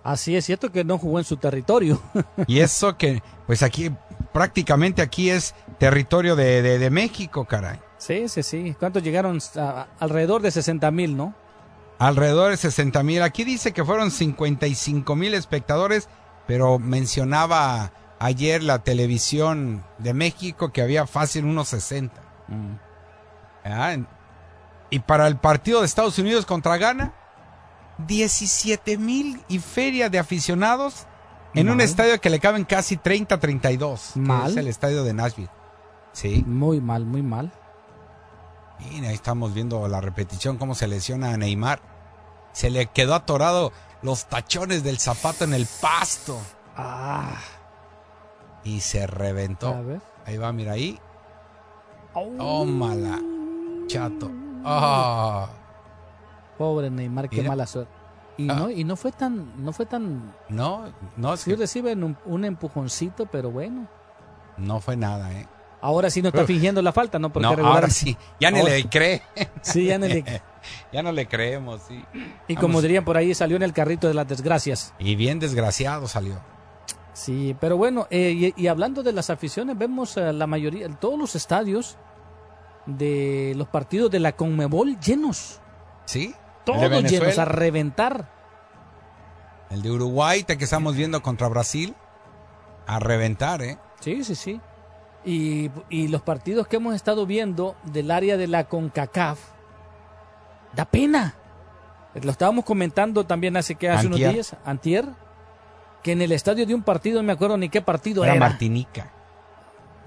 [0.03, 2.03] Así es cierto que no jugó en su territorio.
[2.47, 3.91] Y eso que, pues aquí,
[4.33, 7.79] prácticamente aquí es territorio de, de, de México, caray.
[7.99, 8.75] Sí, sí, sí.
[8.79, 9.39] ¿Cuántos llegaron?
[9.57, 11.35] A, alrededor de 60 mil, ¿no?
[11.99, 13.23] Alrededor de 60 mil.
[13.23, 16.09] Aquí dice que fueron 55 mil espectadores,
[16.47, 22.21] pero mencionaba ayer la televisión de México que había fácil unos 60.
[22.49, 22.75] Mm.
[24.91, 27.15] Y para el partido de Estados Unidos contra Ghana,
[28.07, 31.07] 17 mil y feria de aficionados
[31.55, 31.75] en Mal.
[31.75, 34.11] un estadio que le caben casi 30, 32.
[34.15, 34.51] que Mal.
[34.51, 35.51] Es el estadio de Nashville.
[36.13, 36.45] Sí.
[36.47, 37.53] Muy mal, muy mal.
[38.81, 41.81] Y ahí estamos viendo la repetición, cómo se lesiona a Neymar.
[42.53, 43.73] Se le quedó atorado
[44.03, 46.41] los tachones del zapato en el pasto.
[46.77, 47.35] Ah.
[48.65, 49.69] Y se reventó.
[49.69, 50.01] A ver.
[50.27, 50.99] Ahí va, mira ahí.
[52.13, 53.21] Tómala,
[53.87, 54.31] chato.
[54.65, 55.49] Ah.
[56.59, 57.93] Pobre Neymar, qué mala suerte.
[58.37, 58.55] Y Ah.
[58.55, 60.33] no, y no fue tan, no fue tan.
[60.49, 60.85] No,
[61.17, 63.87] no, Sí reciben un, un empujoncito, pero bueno.
[64.57, 65.47] no fue nada, ¿eh?
[65.83, 66.47] Ahora sí no está Uf.
[66.47, 67.33] fingiendo la falta, ¿no?
[67.33, 68.15] Porque No, regular- ahora sí.
[68.39, 69.23] Ya ni Ahora- le cree.
[69.63, 70.43] Sí, ya ni le-
[70.93, 72.05] ya no le creemos, sí.
[72.49, 74.93] Y como dirían por ahí, salió en el carrito de las desgracias.
[74.99, 76.35] Y bien desgraciado salió.
[77.15, 81.19] Sí, pero bueno, eh, y, y hablando de las aficiones, vemos eh, la mayoría, todos
[81.19, 81.97] los estadios
[82.97, 85.61] de los partidos de la Conmebol llenos.
[86.05, 86.35] ¿Sí?
[86.65, 88.31] Todos llenos, a reventar.
[89.71, 91.95] El de Uruguay, te que estamos viendo contra Brasil.
[92.87, 93.79] A reventar, ¿eh?
[94.01, 94.61] Sí, sí, sí.
[95.25, 99.39] Y, y los partidos que hemos estado viendo del área de la CONCACAF,
[100.75, 101.35] da pena.
[102.23, 104.23] Lo estábamos comentando también hace que hace Antier.
[104.29, 105.05] unos días, antier,
[106.03, 108.41] que en el estadio de un partido, no me acuerdo ni qué partido Era era.
[108.49, 109.13] Martinica.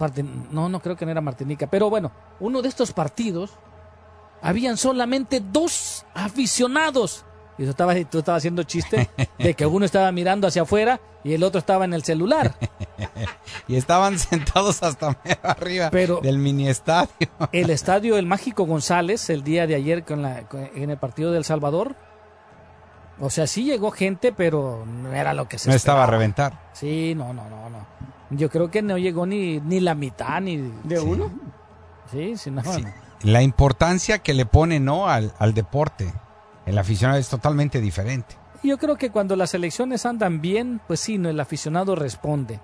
[0.04, 1.68] Martin- no, no creo que no era Martinica.
[1.68, 3.52] Pero bueno, uno de estos partidos
[4.42, 7.26] habían solamente dos aficionados.
[7.58, 11.34] Y tú estabas, tú estabas haciendo chiste de que uno estaba mirando hacia afuera y
[11.34, 12.56] el otro estaba en el celular.
[13.68, 17.10] y estaban sentados hasta arriba Pero- del mini estadio.
[17.52, 20.44] El estadio El Mágico González, el día de ayer con la,
[20.76, 21.96] en el partido del Salvador.
[23.26, 26.60] O sea, sí llegó gente, pero no era lo que se No estaba a reventar.
[26.74, 27.86] Sí, no, no, no, no.
[28.32, 30.58] Yo creo que no llegó ni, ni la mitad, ni...
[30.84, 31.32] ¿De uno?
[32.12, 32.62] Sí, sí, no.
[32.62, 32.72] no.
[33.22, 35.08] La importancia que le pone, ¿no?
[35.08, 36.12] Al, al deporte.
[36.66, 38.36] El aficionado es totalmente diferente.
[38.64, 42.60] Yo creo que cuando las elecciones andan bien, pues sí, no, el aficionado responde.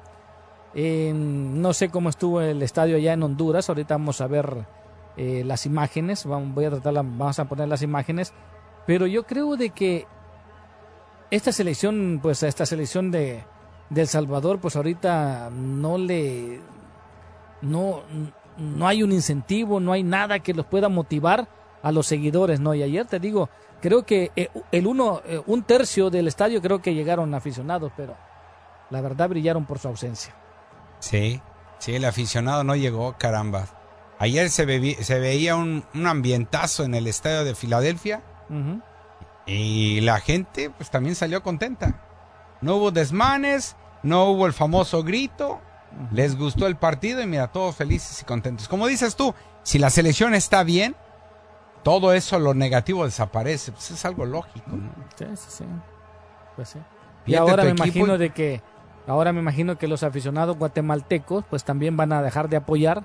[0.76, 3.70] Eh, no sé cómo estuvo el estadio allá en Honduras.
[3.70, 4.66] Ahorita vamos a ver
[5.18, 6.26] eh, las imágenes.
[6.26, 8.34] Vamos, voy a tratar, la- vamos a poner las imágenes.
[8.86, 10.08] Pero yo creo de que
[11.32, 13.44] esta selección, pues a esta selección de,
[13.90, 16.60] de El Salvador, pues ahorita no le,
[17.62, 18.04] no,
[18.58, 21.48] no hay un incentivo, no hay nada que los pueda motivar
[21.82, 22.74] a los seguidores, ¿no?
[22.74, 23.50] Y ayer te digo,
[23.82, 28.18] creo que eh, el uno, eh, un tercio del estadio creo que llegaron aficionados, pero
[28.90, 30.36] la verdad brillaron por su ausencia.
[31.00, 31.42] Sí,
[31.78, 33.68] sí, el aficionado no llegó, caramba.
[34.18, 38.22] Ayer se, se veía un, un ambientazo en el estadio de Filadelfia.
[39.50, 42.02] Y la gente pues también salió contenta.
[42.62, 45.60] No hubo desmanes, no hubo el famoso grito,
[46.12, 48.68] les gustó el partido y mira, todos felices y contentos.
[48.68, 49.34] Como dices tú,
[49.64, 50.96] si la selección está bien,
[51.84, 53.72] todo eso, lo negativo desaparece.
[53.72, 54.90] Pues es algo lógico, ¿no?
[55.18, 55.64] Sí, sí, sí.
[56.56, 56.80] Pues sí.
[57.26, 58.62] Y Fíjate, ahora me imagino de que
[59.08, 63.04] ahora me imagino que los aficionados guatemaltecos pues también van a dejar de apoyar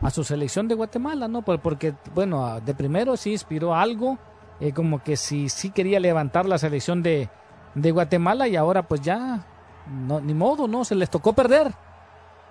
[0.00, 1.42] a su selección de Guatemala, ¿no?
[1.42, 4.18] Por- Porque bueno, de primero sí inspiró algo,
[4.60, 7.28] eh, como que sí sí quería levantar la selección de,
[7.74, 9.46] de Guatemala y ahora pues ya
[9.86, 11.74] no ni modo, no, se les tocó perder.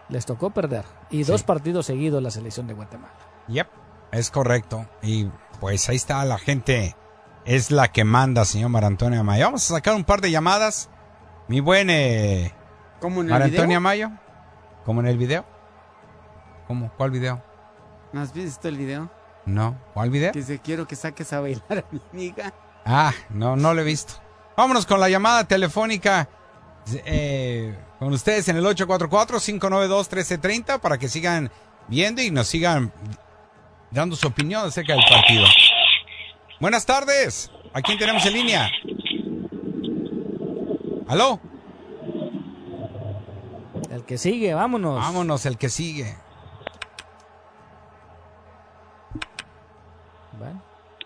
[0.10, 3.14] Les tocó perder y dos partidos seguidos la selección de Guatemala.
[3.48, 3.68] Yep,
[4.12, 4.86] es correcto.
[5.02, 6.96] Y pues ahí está la gente.
[7.46, 9.46] Es la que manda, señor Mar Antonio Amayo.
[9.46, 10.90] Vamos a sacar un par de llamadas.
[11.48, 12.54] Mi buen eh,
[13.00, 13.62] ¿Cómo en el Mar video?
[13.62, 14.12] Antonio Amayo.
[14.86, 15.46] ¿Cómo en el video?
[16.68, 16.92] ¿Cómo?
[16.98, 17.42] ¿Cuál video?
[18.12, 19.10] ¿No has visto el video?
[19.46, 19.78] No.
[19.94, 20.32] ¿Cuál video?
[20.32, 22.54] Que se quiero que saques a bailar a mi amiga.
[22.86, 24.14] Ah, no, no lo he visto.
[24.56, 26.30] Vámonos con la llamada telefónica
[27.06, 31.52] eh, con ustedes en el 844-592-1330 para que sigan
[31.88, 32.92] viendo y nos sigan
[33.92, 35.46] dando su opinión acerca del partido.
[36.60, 37.52] Buenas tardes.
[37.74, 38.70] ¿A quién tenemos en línea?
[41.08, 41.40] ¿Aló?
[43.90, 45.00] El que sigue, vámonos.
[45.00, 46.16] Vámonos, el que sigue.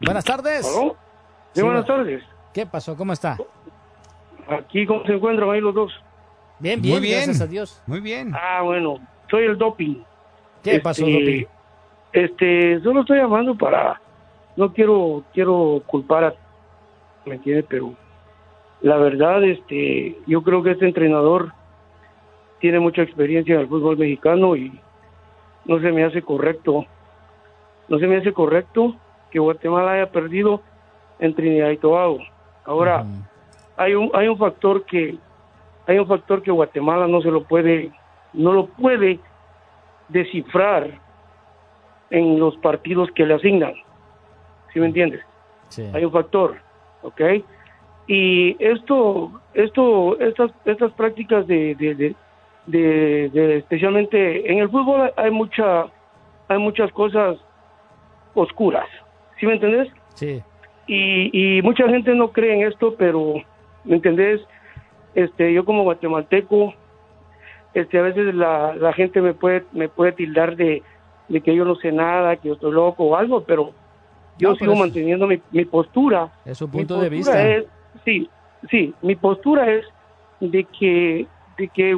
[0.01, 0.65] Buenas tardes.
[0.65, 0.95] ¿Aló?
[1.53, 2.23] Sí, buenas bu- tardes.
[2.53, 2.95] ¿Qué pasó?
[2.95, 3.38] ¿Cómo está?
[4.49, 5.91] Aquí, ¿cómo se encuentran ahí los dos?
[6.60, 7.17] Bien, bien, Muy bien.
[7.25, 7.81] gracias a Dios.
[7.86, 8.33] Muy bien.
[8.36, 9.95] Ah, bueno, soy el doping.
[10.63, 11.45] ¿Qué pasó, Doping?
[12.13, 14.01] Este, solo estoy llamando para,
[14.55, 16.33] no quiero, quiero culpar a,
[17.25, 17.65] ¿me entiendes?
[17.69, 17.93] Pero
[18.81, 21.53] la verdad, este, yo creo que este entrenador
[22.60, 24.79] tiene mucha experiencia en el fútbol mexicano y
[25.65, 26.86] no se me hace correcto,
[27.88, 28.95] no se me hace correcto
[29.32, 30.62] que Guatemala haya perdido
[31.20, 32.20] en Trinidad y Tobago.
[32.66, 33.04] Ahora,
[33.78, 35.18] hay un, hay un factor que,
[35.88, 37.92] hay un factor que Guatemala no se lo puede,
[38.34, 39.20] no lo puede
[40.10, 41.00] descifrar
[42.10, 43.74] en los partidos que le asignan.
[44.74, 45.22] ¿Sí me entiendes?
[45.94, 46.58] Hay un factor,
[47.02, 47.22] ¿ok?
[48.08, 52.16] Y esto, esto, estas, estas prácticas de, de, de,
[52.68, 55.88] de- de- especialmente en el fútbol hay mucha,
[56.48, 57.38] hay muchas cosas
[58.34, 58.88] oscuras.
[59.39, 59.89] ¿Sí me entendés?
[60.15, 60.42] Sí.
[60.88, 63.35] Y, y mucha gente no cree en esto, pero,
[63.83, 64.42] ¿me entendés?
[65.13, 66.73] Este, yo como guatemalteco,
[67.73, 70.83] este, a veces la, la gente me puede, me puede tildar de,
[71.27, 73.73] de que yo no sé nada, que yo estoy loco o algo, pero
[74.38, 76.31] yo No, sigo pero manteniendo mi, mi postura.
[76.46, 77.48] Es su Mi punto de vista.
[77.52, 77.65] es-
[78.06, 78.29] sí,
[78.69, 79.85] sí, mi postura es
[80.40, 81.27] de que,
[81.58, 81.98] de que,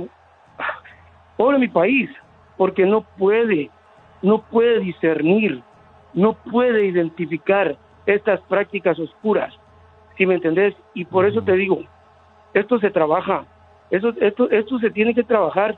[1.38, 2.10] pobre mi país,
[2.58, 3.70] porque no puede,
[4.22, 5.62] no puede discernir,
[6.14, 9.54] no puede identificar estas prácticas oscuras,
[10.18, 10.76] ¿sí me entendés?
[10.94, 11.80] Y por eso te digo,
[12.54, 13.46] esto se trabaja,
[13.92, 15.78] eso, esto, esto se tiene que trabajar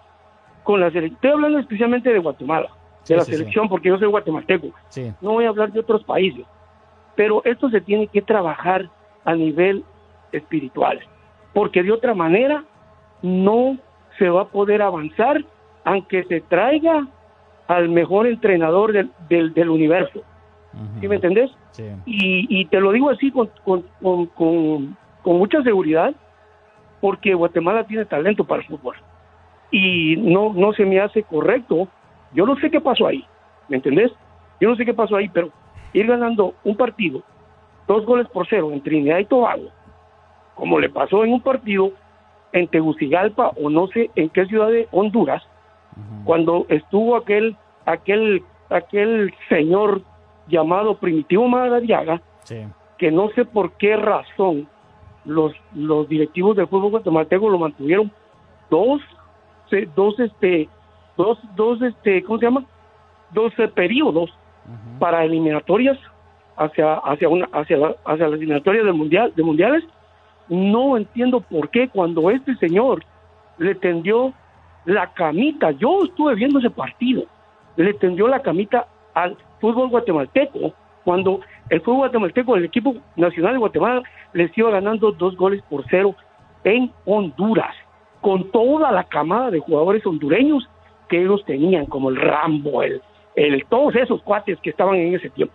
[0.64, 1.16] con la selección.
[1.16, 2.70] Estoy hablando especialmente de Guatemala,
[3.04, 3.38] Sí, de la sí, sí.
[3.38, 5.12] selección, porque yo soy guatemalteco Sí.
[5.22, 6.46] no voy a hablar de otros países,
[7.16, 8.90] pero esto se tiene que trabajar
[9.26, 9.84] a nivel
[10.32, 11.00] espiritual,
[11.54, 12.64] porque de otra manera
[13.22, 13.78] no
[14.18, 15.44] se va a poder avanzar
[15.84, 17.08] aunque se traiga
[17.76, 20.22] al mejor entrenador del, del, del universo.
[21.02, 21.52] ¿Sí me entendés?
[21.72, 21.84] Sí.
[22.06, 26.14] Y, y te lo digo así con, con, con, con- con mucha seguridad,
[27.02, 28.96] porque Guatemala tiene talento para el fútbol.
[29.70, 31.88] Y no, no se me hace correcto.
[32.34, 33.24] Yo no sé qué pasó ahí,
[33.68, 34.12] ¿me entendés?
[34.60, 35.50] Yo no sé qué pasó ahí, pero
[35.94, 37.22] ir ganando un partido,
[37.88, 39.70] dos goles por cero en Trinidad y Tobago,
[40.56, 41.92] como le pasó en un partido
[42.54, 45.44] en Tegucigalpa o no sé en qué ciudad de Honduras,
[46.24, 50.02] cuando estuvo aquel, aquel, aquel señor
[50.48, 52.66] llamado Primitivo Madariaga, Sí.
[52.98, 54.68] que no sé por qué razón
[55.26, 58.12] los, los directivos del fútbol guatemalteco lo mantuvieron
[58.70, 59.02] dos,
[59.96, 60.68] dos, este,
[61.18, 62.66] dos, dos, este, ¿cómo se llama?
[63.32, 64.32] Dos eh, periodos
[65.00, 65.98] para eliminatorias
[66.58, 69.84] hacia, hacia una, hacia, la- hacia las eliminatorias del mundial, de mundiales.
[70.50, 73.04] No entiendo por qué cuando este señor
[73.58, 74.34] le tendió
[74.86, 77.24] la camita, yo estuve viendo ese partido,
[77.76, 80.74] le tendió la camita al fútbol guatemalteco,
[81.04, 84.04] cuando el fútbol guatemalteco, el equipo nacional de Guatemala,
[84.34, 86.16] les iba ganando dos goles por cero
[86.64, 87.76] en Honduras,
[88.22, 90.68] con toda la camada de jugadores hondureños
[91.10, 93.02] que ellos tenían, como el Rambo, el,
[93.36, 95.54] el todos esos cuates que estaban en ese tiempo.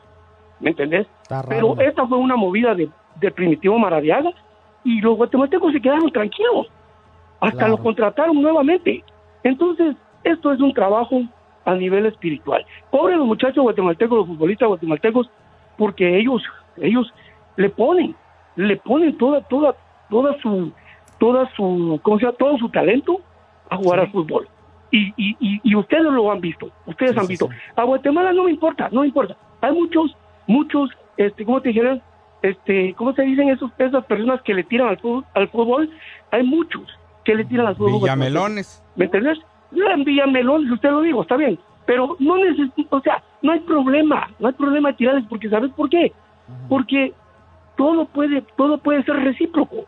[0.60, 1.06] ¿Me entendés?
[1.48, 2.88] Pero esta fue una movida de,
[3.20, 4.30] de Primitivo Maradiaga
[4.84, 6.68] y los guatemaltecos se quedaron tranquilos.
[7.40, 7.76] Hasta Claro.
[7.76, 9.04] lo contrataron nuevamente.
[9.46, 9.94] Entonces,
[10.24, 11.22] esto es un trabajo
[11.64, 12.66] a nivel espiritual.
[12.90, 15.30] Pobres los muchachos guatemaltecos, los futbolistas guatemaltecos,
[15.78, 16.42] porque ellos,
[16.78, 17.14] ellos
[17.56, 18.16] le ponen,
[18.56, 19.76] le ponen toda, toda,
[20.10, 20.72] toda su,
[21.20, 22.36] toda su, ¿cómo se llama?
[22.38, 23.20] Todo su talento
[23.70, 24.48] a jugar al fútbol.
[24.90, 27.48] Y, y, y, y ustedes lo han visto, ustedes han visto.
[27.76, 29.36] A Guatemala no me importa, no me importa.
[29.60, 30.16] Hay muchos,
[30.48, 32.02] muchos, este, ¿cómo te dijeron?
[32.42, 35.90] Este, ¿cómo se dicen esos, esas personas que le tiran al fútbol, al fútbol?
[36.32, 36.82] Hay muchos
[37.26, 38.00] que le tiran al fútbol.
[38.02, 38.82] Villamelones.
[38.94, 39.38] ¿Me entendés?
[39.72, 41.58] No, En Villamelones, usted lo digo, está bien.
[41.84, 45.72] Pero no necesito, o sea, no hay problema, no hay problema de tirarles, porque ¿sabes
[45.72, 46.12] por qué?
[46.68, 47.12] Porque
[47.76, 49.84] todo puede, todo puede ser recíproco,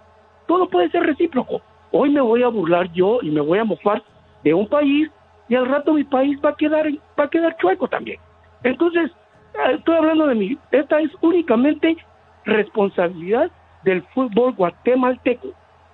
[0.47, 1.63] todo puede ser recíproco.
[1.93, 4.03] Hoy me voy a burlar yo y me voy a mofar
[4.43, 5.09] de un país
[5.49, 6.87] y al rato mi país va a quedar,
[7.19, 8.21] va a quedar chueco también.
[8.65, 9.11] Entonces,
[9.55, 10.59] eh, estoy hablando de mí.
[10.73, 11.97] Esta es únicamente
[12.45, 13.51] responsabilidad
[13.85, 15.49] del fútbol guatemalteco.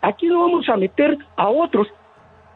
[0.05, 1.89] Aquí no vamos a meter a otros,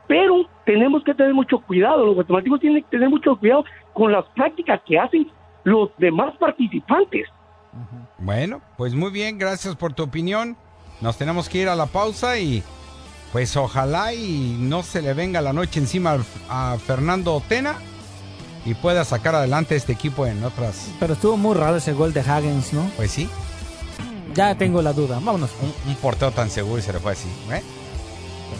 [0.06, 2.04] pero tenemos que tener mucho cuidado.
[2.04, 5.30] Los guatemaltecos tienen que tener mucho cuidado con las prácticas que hacen
[5.64, 7.26] los demás participantes.
[8.18, 10.56] Bueno, pues muy bien, gracias por tu opinión.
[11.00, 12.62] Nos tenemos que ir a la pausa y
[13.32, 16.18] pues ojalá y no se le venga la noche encima
[16.50, 17.76] a Fernando Tena
[18.64, 20.94] y pueda sacar adelante este equipo en otras.
[21.00, 22.90] Pero estuvo muy raro ese gol de Hagens, ¿no?
[22.96, 23.30] Pues sí.
[24.38, 25.16] Ya tengo la duda.
[25.16, 25.50] Vámonos.
[25.60, 27.26] Un, un porteo tan seguro y se le fue así.
[27.50, 27.60] ¿eh?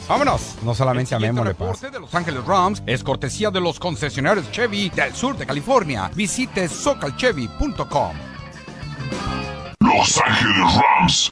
[0.09, 0.57] Vámonos.
[0.65, 1.89] No solamente a Memo le pasa.
[1.89, 6.11] de Los Ángeles Rams es cortesía de los concesionarios Chevy del sur de California.
[6.17, 8.13] Visite socalchevy.com.
[9.79, 11.31] Los Ángeles Rams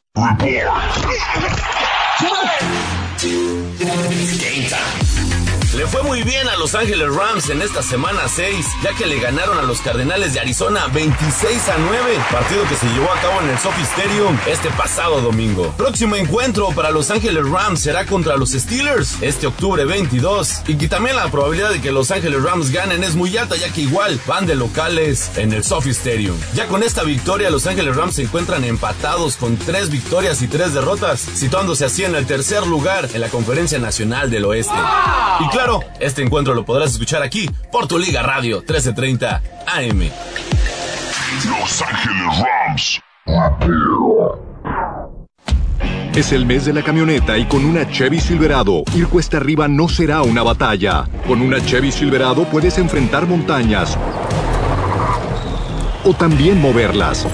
[5.75, 9.21] Le fue muy bien a Los Ángeles Rams en esta semana 6, ya que le
[9.21, 12.01] ganaron a los Cardenales de Arizona 26 a 9,
[12.33, 15.75] partido que se llevó a cabo en el Sophie Stadium este pasado domingo.
[15.77, 20.89] Próximo encuentro para Los Ángeles Rams será contra los Steelers este octubre 22, y que
[20.89, 24.19] también la probabilidad de que Los Ángeles Rams ganen es muy alta, ya que igual
[24.27, 26.39] van de locales en el Sophie Stadium.
[26.55, 30.73] Ya con esta victoria, Los Ángeles Rams se encuentran empatados con 3 victorias y 3
[30.73, 34.73] derrotas, situándose así en el tercer lugar en la Conferencia Nacional del Oeste.
[35.57, 40.01] Claro, este encuentro lo podrás escuchar aquí por tu Liga Radio 1330 AM.
[41.49, 43.01] Los Ángeles Rams.
[46.15, 49.89] Es el mes de la camioneta y con una Chevy Silverado, ir cuesta arriba no
[49.89, 51.09] será una batalla.
[51.27, 53.97] Con una Chevy Silverado puedes enfrentar montañas
[56.05, 57.27] o también moverlas.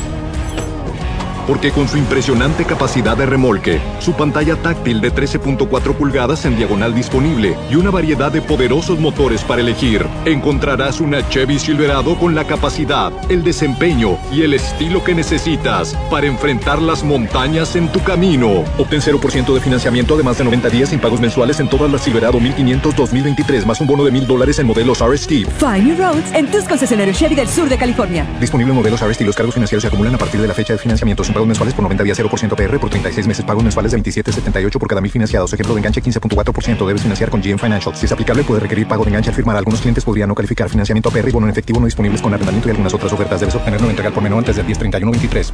[1.46, 6.94] Porque con su impresionante capacidad de remolque, su pantalla táctil de 13.4 pulgadas en diagonal
[6.94, 12.44] disponible y una variedad de poderosos motores para elegir, encontrarás una Chevy Silverado con la
[12.44, 18.64] capacidad, el desempeño y el estilo que necesitas para enfrentar las montañas en tu camino.
[18.78, 22.02] Obtén 0% de financiamiento de más de 90 días sin pagos mensuales en todas las
[22.02, 25.30] Silverado 1500 2023 más un bono de 1000 dólares en modelos RST.
[25.58, 28.26] Find New Roads en tus concesionarios Chevy del sur de California.
[28.40, 29.22] Disponible en modelos RST.
[29.22, 31.74] Los cargos financieros se acumulan a partir de la fecha de financiamiento sin pagos mensuales
[31.74, 33.44] por 90 días 0% PR por 36 meses.
[33.44, 35.52] Pagos mensuales de 27.78 por cada mil financiados.
[35.52, 36.86] Ejemplo de enganche 15.4%.
[36.86, 37.96] Debes financiar con GM Financial.
[37.96, 39.56] Si es aplicable, puede requerir pago de enganche al firmar.
[39.56, 42.68] Algunos clientes podrían no calificar financiamiento PR y bono en efectivo no disponibles con arrendamiento
[42.68, 43.40] y algunas otras ofertas.
[43.40, 45.52] Debes obtenerlo en entrega por menor antes del 1031-23.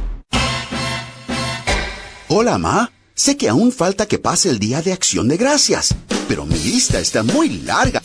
[2.27, 2.91] Hola, Ma.
[3.15, 5.93] Sé que aún falta que pase el Día de Acción de Gracias,
[6.27, 8.01] pero mi lista está muy larga.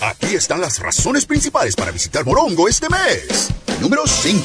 [0.00, 3.48] Aquí están las razones principales para visitar Morongo este mes.
[3.80, 4.44] Número 5.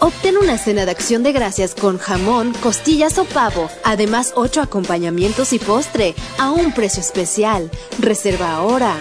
[0.00, 3.70] Obtén una cena de acción de gracias con jamón, costillas o pavo.
[3.84, 7.70] Además, ocho acompañamientos y postre a un precio especial.
[8.00, 8.96] Reserva ahora.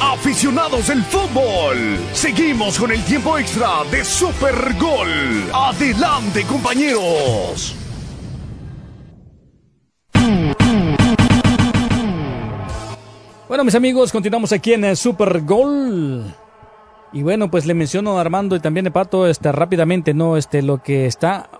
[0.00, 5.50] Aficionados del fútbol, seguimos con el tiempo extra de Super Gol.
[5.52, 7.74] Adelante, compañeros.
[13.48, 16.24] Bueno, mis amigos, continuamos aquí en el Super Gol.
[17.12, 20.36] Y bueno, pues le menciono a Armando y también a Pato este, rápidamente, ¿no?
[20.36, 21.50] Este, lo que está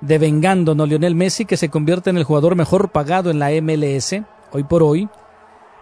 [0.00, 0.86] devengando, ¿no?
[0.86, 4.14] Lionel Messi, que se convierte en el jugador mejor pagado en la MLS,
[4.50, 5.08] hoy por hoy.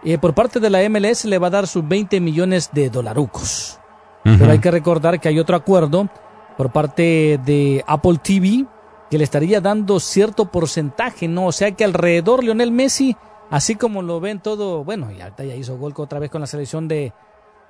[0.02, 3.78] Eh, por parte de la MLS le va a dar sus 20 millones de dolarucos.
[4.24, 6.08] Pero hay que recordar que hay otro acuerdo
[6.56, 8.66] por parte de Apple TV
[9.10, 11.46] que le estaría dando cierto porcentaje, ¿no?
[11.46, 13.16] O sea que alrededor Lionel Messi,
[13.50, 16.46] así como lo ven todo, bueno, y ahorita ya hizo gol otra vez con la
[16.46, 17.12] selección de,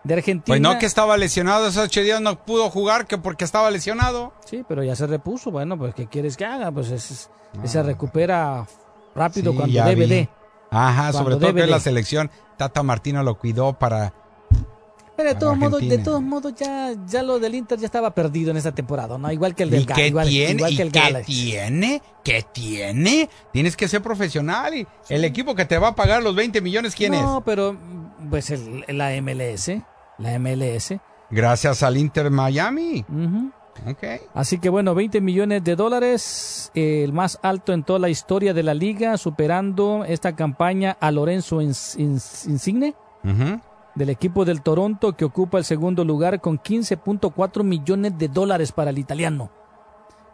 [0.05, 0.45] de Argentina.
[0.47, 4.32] Pues no que estaba lesionado, esos ocho días no pudo jugar que porque estaba lesionado.
[4.45, 5.51] Sí, pero ya se repuso.
[5.51, 6.70] Bueno, pues ¿qué quieres que haga?
[6.72, 7.30] Pues es-
[7.62, 8.66] es- se recupera
[9.14, 10.28] rápido Sí, cuando debe de.
[10.70, 14.12] Ajá, Cuando sobre todo debe que la selección, Tata Martino lo cuidó para...
[15.17, 18.51] Pero de todos modos, de todos modos ya, ya lo del Inter ya estaba perdido
[18.51, 19.31] en esta temporada, ¿no?
[19.31, 20.53] Igual que el ¿Y del Ga- qué igual, tiene?
[20.55, 22.03] igual ¿Y que el qué tiene?
[22.25, 23.31] ¿Qué tiene?
[23.53, 26.95] Tienes que ser profesional y el equipo que te va a pagar los 20 millones,
[26.97, 27.45] ¿quién no, es?
[27.45, 27.77] pero
[28.29, 29.83] pues el- la MLS,
[30.19, 30.99] la MLS.
[31.31, 33.05] Gracias al Inter Miami.
[33.89, 34.05] Ok.
[34.35, 38.62] Así que bueno, 20 millones de dólares, el más alto en toda la historia de
[38.62, 42.95] la liga, superando esta campaña a Lorenzo Ins- Ins- Insigne
[43.25, 43.61] Ujú.
[43.95, 48.91] Del equipo del Toronto que ocupa el segundo lugar con 15.4 millones de dólares para
[48.91, 49.51] el italiano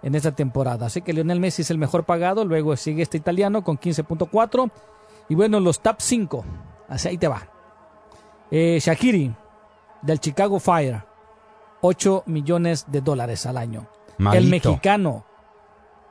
[0.02, 0.86] en esta temporada.
[0.86, 4.70] Así que Lionel Messi es el mejor pagado, luego sigue este italiano con 15.4
[5.28, 6.44] y bueno, los top 5,
[6.88, 7.46] así ahí te va.
[8.50, 9.32] Eh, Shakiri
[10.02, 11.04] del Chicago Fire,
[11.82, 13.86] 8 millones de dólares al año.
[14.32, 15.24] El mexicano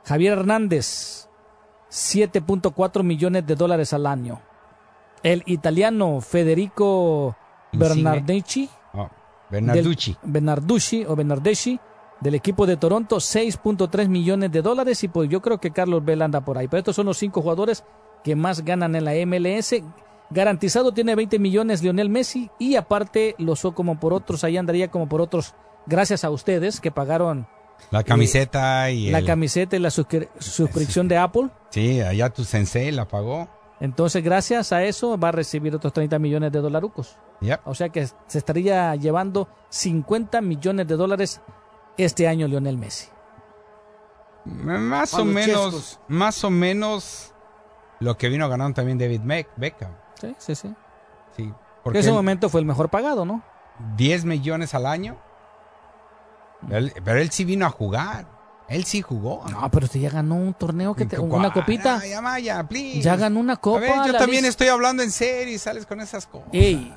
[0.04, 1.28] Javier Hernández,
[1.90, 4.40] 7.4 millones de dólares al año.
[5.22, 7.36] El italiano Federico.
[7.72, 9.08] Bernardeschi, Oh.
[9.50, 10.16] Bernarducci.
[10.22, 11.78] del- Bernarducci o Bernardeschi
[12.20, 16.24] del equipo de Toronto, 6.3 millones de dólares y pues yo creo que Carlos Vela
[16.26, 16.68] anda por ahí.
[16.68, 17.82] Pero estos son los cinco jugadores
[18.22, 19.82] que más ganan en la MLS.
[20.28, 24.88] Garantizado tiene 20 millones Lionel Messi y aparte los o como por otros, ahí andaría
[24.90, 25.54] como por otros,
[25.86, 27.48] gracias a ustedes que pagaron
[27.90, 31.48] La camiseta y la el- camiseta y la suscri- suscripción de Apple.
[31.70, 33.48] Sí, allá tu sensei la pagó.
[33.80, 37.16] Entonces, gracias a eso, va a recibir otros 30 millones de dolarucos.
[37.40, 37.60] Yep.
[37.64, 41.40] O sea que se estaría llevando 50 millones de dólares
[41.96, 43.08] este año Lionel Messi.
[44.44, 46.00] Más o menos, chescos.
[46.08, 47.34] más o menos
[48.00, 49.92] lo que vino ganando también David Beck- Beckham.
[50.20, 50.74] Sí, sí, sí.
[51.36, 53.42] Sí, Que porque en ese momento fue el mejor pagado, ¿no?
[53.96, 55.16] 10 millones al año.
[56.70, 58.26] Él- pero él sí vino a jugar.
[58.70, 59.44] Él sí jugó.
[59.50, 62.02] No, pero usted ya ganó un torneo, que te- una copita.
[62.06, 63.02] Ya, Maya, please.
[63.02, 63.78] Ya ganó una copa.
[63.78, 66.48] A ver, yo también estoy hablando en serio y sales con esas cosas.
[66.52, 66.94] Ey,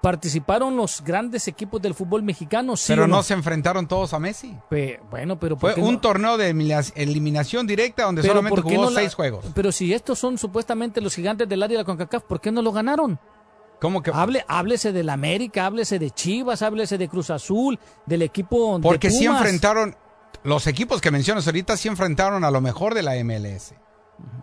[0.00, 3.16] participaron los grandes equipos del fútbol mexicano, sí pero no?
[3.16, 4.56] no se enfrentaron todos a Messi.
[4.70, 6.00] Pe- bueno, pero ¿por Fue qué un no?
[6.00, 9.44] torneo de elimina- eliminación directa donde Pero solamente ¿por qué jugó no la- seis juegos.
[9.54, 12.62] Pero si estos son supuestamente los gigantes del área de la CONCACAF, ¿por qué no
[12.62, 13.18] lo ganaron?
[13.78, 14.10] ¿Cómo que?
[14.12, 19.10] Hable, háblese del América, háblese de Chivas, háblese de Cruz Azul, del equipo de Porque
[19.10, 19.40] sí Pumas.
[19.42, 19.96] enfrentaron,
[20.44, 23.74] los equipos que mencionas ahorita sí enfrentaron a lo mejor de la MLS.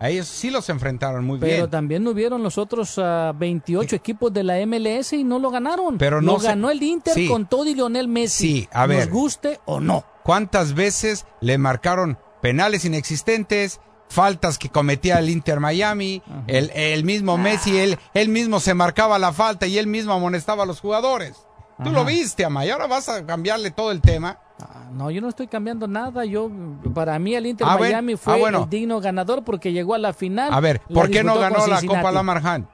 [0.00, 1.70] A ellos sí los enfrentaron muy Pero bien.
[1.70, 5.98] también no hubieron los otros ah, 28 equipos de la MLS y no lo ganaron.
[5.98, 7.28] Pero no lo se- ganó el Inter Sí.
[7.28, 8.48] con todo y Lionel Messi.
[8.62, 9.08] Sí, a ver.
[9.08, 10.04] Nos guste o no.
[10.24, 17.34] ¿Cuántas veces le marcaron penales inexistentes, faltas que cometía el Inter Miami, el, el mismo
[17.34, 17.38] Ah.
[17.38, 21.36] Messi, él, él mismo se marcaba la falta y él mismo amonestaba a los jugadores?
[21.78, 21.92] Tú Ajá.
[21.92, 24.38] lo viste, Ama, y ahora vas a cambiarle todo el tema.
[24.60, 26.24] Ah, No, yo no estoy cambiando nada.
[26.24, 26.50] Yo,
[26.94, 27.76] para mí, el Inter Ah.
[27.78, 28.64] Miami Ah, fue bueno.
[28.64, 30.52] el digno ganador porque llegó a la final.
[30.52, 31.80] A ver, ¿por qué no ganó la.
[31.82, 32.68] Copa Lamarhan?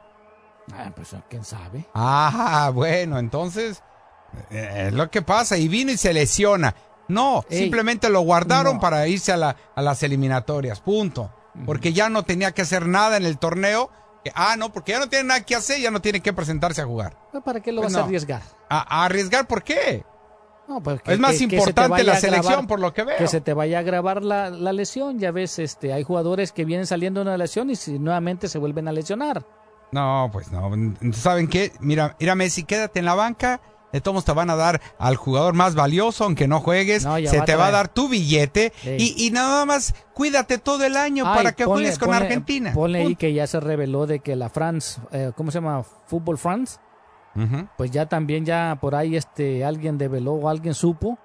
[0.72, 1.84] Ah, pues quién sabe.
[1.92, 3.82] Ah, bueno, entonces
[4.50, 5.59] eh, es lo que pasa.
[5.59, 6.74] Y vino y se lesiona.
[7.09, 8.80] No, Ey, simplemente lo guardaron no.
[8.80, 11.30] para irse a, la- a las eliminatorias, punto.
[11.66, 13.90] Porque ya no tenía que hacer nada en el torneo.
[14.34, 16.84] Ah, no, porque ya no tiene nada que hacer, ya no tiene que presentarse a
[16.86, 17.16] jugar.
[17.32, 18.42] Pues, ¿Para qué lo Pues vas a arriesgar?
[18.68, 20.04] ¿A, a arriesgar por qué?
[20.66, 23.18] No, pues Es más importante la grabar- selección, por lo que veo.
[23.18, 25.18] Que se te vaya a grabar la, la lesión.
[25.18, 28.58] Ya ves, este, hay jugadores que vienen saliendo de una lesión y si, nuevamente se
[28.58, 29.44] vuelven a lesionar.
[29.92, 30.70] No, pues no.
[31.12, 31.70] ¿Saben qué?
[31.80, 33.60] Mira, mira Messi, quédate en la banca.
[33.95, 37.05] De todos te van a dar al jugador más valioso, aunque no juegues.
[37.05, 38.72] No, se va te va a dar tu billete.
[38.84, 42.16] Y, y nada más cuídate todo el año Ay, para que ponle- juegues con ponle-
[42.22, 42.72] Argentina.
[42.74, 45.84] Ponle ahí que ya se reveló de que la France, eh, ¿cómo se llama?
[46.07, 46.78] Fútbol France.
[47.36, 47.68] Ujú.
[47.76, 51.18] Pues ya también ya por ahí este alguien develó o alguien supo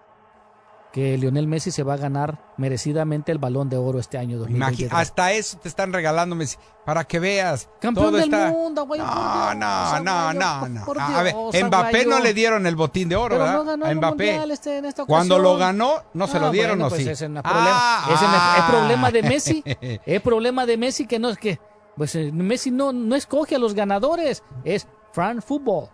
[0.91, 4.49] que Lionel Messi se va a ganar merecidamente el balón de oro este año Imagi-
[4.87, 4.93] 2023.
[4.93, 7.69] hasta eso te están regalando Messi, para que veas.
[7.79, 8.49] Campeón todo del está...
[8.49, 8.99] mundo, güey.
[8.99, 11.03] No, no, no, no, por- no.
[11.03, 11.35] A ver,
[11.65, 13.57] Mbappé no le dieron el botín de oro, Pero ¿verdad?
[13.59, 14.51] no ganó a Mbappé.
[14.51, 17.09] este- en esta Cuando lo ganó, no se Ah, lo dieron, bueno, ¿o pues sí?
[17.09, 17.69] ese no es problema.
[17.71, 19.29] Ah, Ese no es- problema de ah.
[19.29, 19.63] Messi.
[20.05, 21.59] Es problema de Messi que no es que.
[21.97, 24.41] Pues eh, Messi no, no escoge a los ganadores.
[24.63, 25.89] Es Fran Fútbol.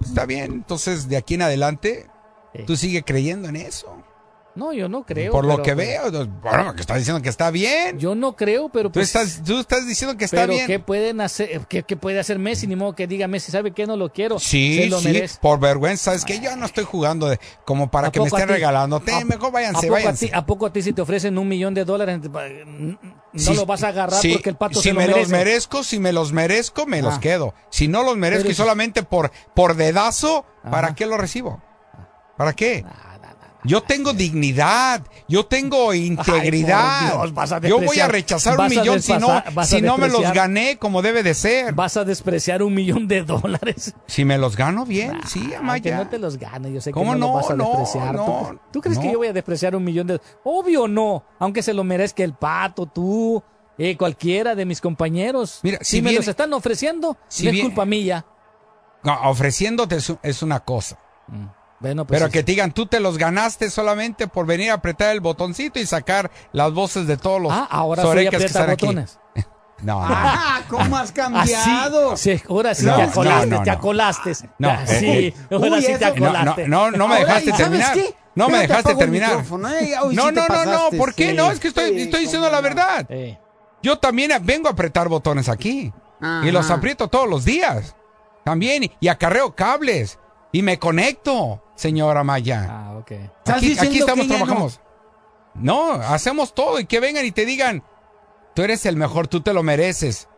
[0.00, 2.08] Está bien, entonces de aquí en adelante,
[2.66, 3.96] tú sigue creyendo en eso.
[4.56, 5.30] No, yo no creo.
[5.30, 6.10] Por lo pero- que veo,
[6.42, 8.00] bueno, que estás diciendo que está bien.
[8.00, 9.06] Yo no creo, pero Tú pues.
[9.06, 10.66] estás, tú estás diciendo que está pero bien.
[10.66, 11.60] ¿qué pueden hacer?
[11.68, 12.66] ¿Qué, qué puede hacer Messi?
[12.66, 13.86] Ni modo que diga Messi, ¿sabe qué?
[13.86, 14.40] No lo quiero.
[14.40, 15.38] Sí, lo sí, merece.
[15.40, 16.14] por vergüenza.
[16.14, 18.96] Es que yo no estoy jugando de, como para ¿A que me a estén regalando.
[18.96, 20.26] a- Te- mejor ¿A váyanse, a váyanse.
[20.26, 22.18] ti, ¿A poco a ti si te ofrecen un millón de dólares?
[22.20, 22.98] No
[23.36, 25.20] Si- lo vas a agarrar si- porque el pato si se lo me merece.
[25.20, 27.20] los merezco, si me los merezco, me los Ah.
[27.20, 27.54] quedo.
[27.70, 31.62] Si no los merezco Pero y solamente por, por dedazo, ¿para qué lo recibo?
[32.40, 32.86] ¿Para qué?
[33.64, 37.00] Yo tengo dignidad, yo tengo integridad.
[37.00, 40.08] Ay, Dios, vas a yo voy a rechazar un millón si no, si no me
[40.08, 41.74] los gané como debe de ser.
[41.74, 43.94] Vas a despreciar un millón de dólares.
[44.06, 45.96] Si me los gano bien, sí, Aunque Amaya.
[45.98, 47.26] no te los gane, yo sé que ¿Cómo no, no?
[47.26, 48.12] los vas a No, despreciar.
[48.12, 49.12] ¿Tú- no, ¿Tú, crees que no.
[49.12, 52.86] yo voy a despreciar un millón de Obvio no, aunque se lo merezca el pato,
[52.86, 53.42] tú,
[53.76, 55.60] eh, cualquiera de mis compañeros.
[55.62, 58.24] Mira, si, si me los están ofreciendo, si no es culpa mía.
[59.02, 60.98] No, ofreciéndote es, es una cosa.
[61.80, 64.74] Bueno, pues Pero es- que te digan, tú te los ganaste solamente por venir a
[64.74, 68.70] apretar el botoncito y sacar las voces de todos los Ah, ahora soy que están
[68.70, 68.86] aquí.
[68.86, 69.18] botones.
[69.82, 70.14] No, no.
[70.14, 72.12] Ah, ¿cómo has cambiado?
[72.12, 74.32] Así, sí, ahora sí No, te acolaste, no, no, te acolaste.
[74.58, 75.34] No, Ah, eh, sí, eh.
[75.50, 76.68] ahora Uy, sí te eso- No, no, acolaste.
[76.68, 77.94] no, no me Ahora, dejaste ¿y sabes terminar.
[77.94, 78.14] qué?
[78.34, 79.32] No me dejaste terminar.
[79.32, 80.90] eh, No, sí no, no, no.
[80.98, 81.30] ¿Por qué?
[81.30, 81.34] sí.
[81.34, 83.06] No, es que estoy, Sí, estoy diciendo la verdad.
[83.08, 83.38] Eh,
[83.82, 85.90] Yo también vengo a apretar botones aquí.
[86.20, 86.46] Ajá.
[86.46, 87.96] Y los aprieto todos los días.
[88.44, 88.92] También.
[89.00, 90.18] Y acarreo cables.
[90.52, 92.66] Y me conecto, señora Maya.
[92.68, 93.10] Ah, ok.
[93.12, 94.34] ¿Estás Aquí, estamos, no?
[94.34, 94.80] trabajamos.
[95.54, 97.82] No, hacemos todo y que vengan y te digan,
[98.54, 100.28] tú eres el mejor, tú te lo mereces.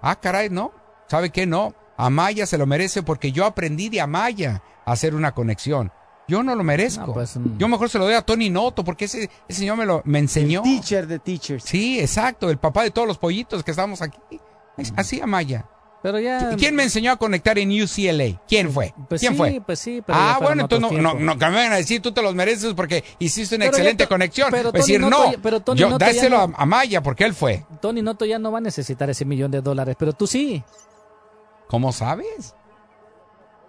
[0.00, 0.72] Ah, caray, no.
[1.08, 1.46] ¿Sabe qué?
[1.46, 1.74] No.
[1.96, 5.92] Amaya se lo merece porque yo aprendí de Amaya a hacer una conexión.
[6.26, 7.08] Yo no lo merezco.
[7.08, 7.58] No, pues, mm.
[7.58, 10.20] Yo mejor se lo doy a Tony Noto porque ese, ese señor me lo me
[10.20, 10.62] enseñó.
[10.62, 11.64] Teacher de teachers.
[11.64, 14.18] Sí, exacto, el papá de todos los pollitos que estamos aquí.
[14.76, 15.66] Es Así Amaya.
[16.02, 16.56] Pero ya.
[16.56, 18.40] ¿Quién me enseñó a conectar en UCLA?
[18.48, 18.94] ¿Quién fue?
[19.08, 19.60] Pues ¿Quién sí, fue?
[19.64, 22.00] pues sí, pero ya ah, bueno, entonces otros no, no, no, me vengan a decir
[22.00, 24.48] tú te los mereces porque hiciste una Pero excelente conexión.
[24.50, 27.34] pero Tony decir, Noto no, pero Tony yo, Noto dáselo no- a, Maya porque él
[27.34, 27.66] fue.
[27.82, 30.62] Tony Noto ya no va a necesitar ese millón de dólares, pero tú sí.
[31.68, 32.54] ¿Cómo sabes?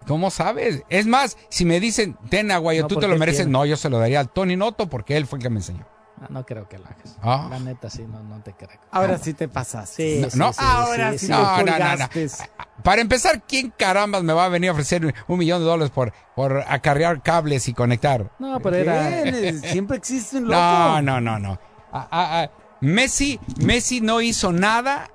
[0.08, 0.84] ¿Cómo sabes?
[0.90, 3.90] Es más, si me dicen, ten Aguayo, No, tú te lo mereces, no, yo se
[3.90, 5.86] lo daría al Tony Noto porque él fue el que me enseñó.
[6.22, 7.18] Ah, no creo que lo hagas.
[7.24, 7.48] Ah.
[7.50, 8.70] La neta, sí, no, no te creo.
[8.92, 10.16] Ahora sí te pasaste.
[10.16, 10.54] Sí, No, sí, no.
[10.54, 11.32] sí, Ahora sí, sí, sí.
[11.32, 12.10] me No, no, no.
[12.84, 16.14] Para empezar, ¿quién carambas me va a venir a ofrecer un millón de dólares por,
[16.36, 18.32] por acarrear cables y conectar?
[18.38, 19.10] No, pero era.
[19.64, 20.56] Siempre existe un loco.
[20.60, 21.60] No, no, no, no.
[21.92, 22.50] Ah, ah, ah.
[22.82, 25.10] Messi, Messi no hizo nada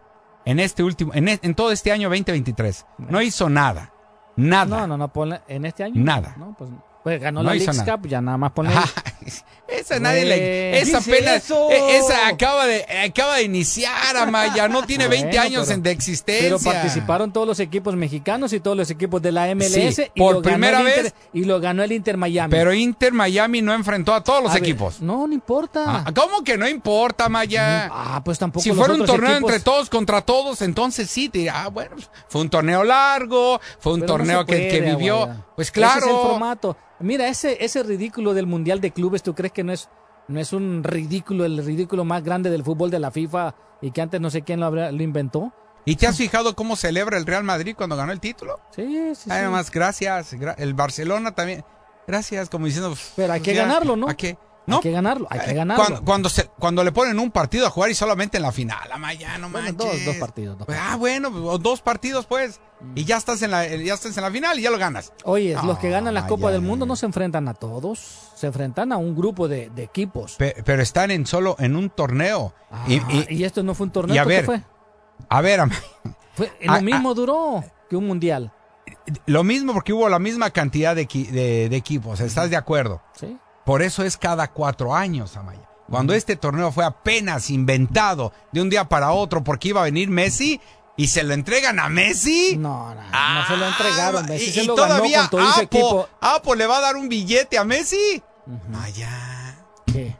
[0.45, 2.85] en este último, en, e- en todo este año 2023.
[2.99, 3.93] No hizo nada.
[4.37, 4.81] Nada.
[4.81, 5.41] No, no, no, ponle.
[5.49, 5.95] ¿En este año?
[5.97, 6.35] Nada.
[6.37, 6.71] No, pues,
[7.03, 7.97] pues ganó No la nada.
[7.97, 8.75] Cup, ya nada más ponle.
[9.79, 10.79] Esa nadie le.
[10.81, 11.71] Esa eso.
[11.71, 14.69] eh, Esa acaba de, acaba de iniciar, Amaya.
[14.69, 16.45] No tiene 20 Bueno, años pero- en- de existencia.
[16.45, 19.95] Pero participaron todos los equipos mexicanos y todos los equipos de la MLS.
[19.95, 21.15] Sí, y por lo ganó primera el Inter- vez.
[21.33, 22.51] Y lo ganó el Inter Miami.
[22.51, 25.01] Pero Inter Miami no enfrentó a todos los A ver, equipos.
[25.01, 26.05] No, no importa.
[26.07, 27.89] Ah, ¿Cómo que no importa, Maya?
[27.93, 31.29] Ah, pues tampoco Si los fuera un torneo equipos- entre todos contra todos, entonces sí,
[31.29, 34.69] te dirá, ah, bueno, pues, fue un torneo largo, fue un Pero no torneo que,
[34.69, 35.27] que vivió.
[35.57, 36.23] Pues Ese es el claro.
[36.23, 36.77] formato.
[36.99, 39.89] Mira, ese, ese ridículo del Mundial de Clubes, ¿tú crees que no es,
[40.29, 44.01] no es un ridículo, el ridículo más grande del fútbol de la FIFA y que
[44.03, 45.53] antes no sé quién lo, lo inventó?
[45.85, 48.59] ¿Y te has fijado cómo celebra el Real Madrid cuando ganó el título?
[48.75, 50.35] Sí, sí, nomás, gracias.
[50.35, 51.65] gra- el Barcelona también.
[52.09, 52.91] Gracias, como diciendo.
[52.91, 54.09] pues, Pero hay que ya, ganarlo, ¿no?
[54.09, 54.37] ¿A qué?
[54.69, 55.85] Hay No, que ganarlo, hay que eh, ganarlo.
[55.85, 58.91] Cuando, cuando, se- cuando le ponen un partido a jugar y solamente en la final,
[58.91, 59.77] Amaya, no Bueno, manches.
[59.77, 60.59] dos, dos partidos.
[60.59, 62.61] dos Ah, bueno, dos partidos, pues.
[62.97, 65.13] Y ya estás en la, ya estás en la final y ya lo ganas.
[65.25, 68.31] Oye, los que ganan la Copa ya, del ya, Mundo no se enfrentan a todos,
[68.35, 70.35] se enfrentan a un grupo de, de equipos.
[70.35, 72.53] Pe- pero están en solo en un torneo.
[72.89, 74.63] y, Ah, y- y esto no fue un torneo, y a ¿esto qué ver, fue?
[75.29, 75.61] a ver,
[76.35, 78.53] Fue- ah, lo mismo duró que un mundial.
[79.27, 82.19] lo mismo porque hubo la misma cantidad de, equi- de- de equipos.
[82.21, 83.01] ¿Estás de acuerdo?
[83.15, 83.39] Sí.
[83.67, 85.69] Por eso es cada cuatro años, Amaya.
[85.91, 90.09] Cuando este torneo fue apenas inventado de un día para otro porque iba a venir
[90.09, 90.61] Messi
[90.97, 92.57] y se lo entregan a Messi.
[92.57, 94.25] No, no, no se lo entregaron.
[94.27, 96.09] Messi y, se y lo ganó todavía con todo Apo, equipo.
[96.21, 98.23] Apo le va a dar un billete a Messi.
[98.69, 99.59] Vaya.
[99.87, 100.17] ¿Qué?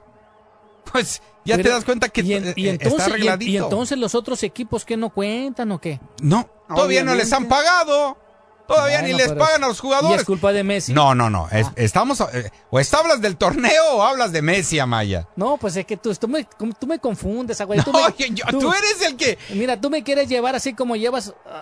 [0.93, 3.51] Pues ya te das cuenta que y, en- eh, y entonces, está arregladito.
[3.51, 6.01] y entonces los otros equipos que no cuentan o qué?
[6.21, 8.19] No, todavía no les han pagado.
[8.67, 10.21] Todavía ni les pagan a los Y jugadores.
[10.21, 10.93] es culpa de Messi.
[10.93, 11.49] No, no, no.
[11.51, 12.21] es- estamos.
[12.33, 15.29] eh, o está hablas del torneo o hablas de Messi, Amaya.
[15.37, 16.45] No, pues es que tú, tú, me,
[16.79, 17.81] tú me confundes, güey.
[17.83, 19.39] Tú, No, me- yo- yo- tú eres el que.
[19.51, 21.33] Mira, tú me quieres llevar así como llevas.
[21.47, 21.61] ah,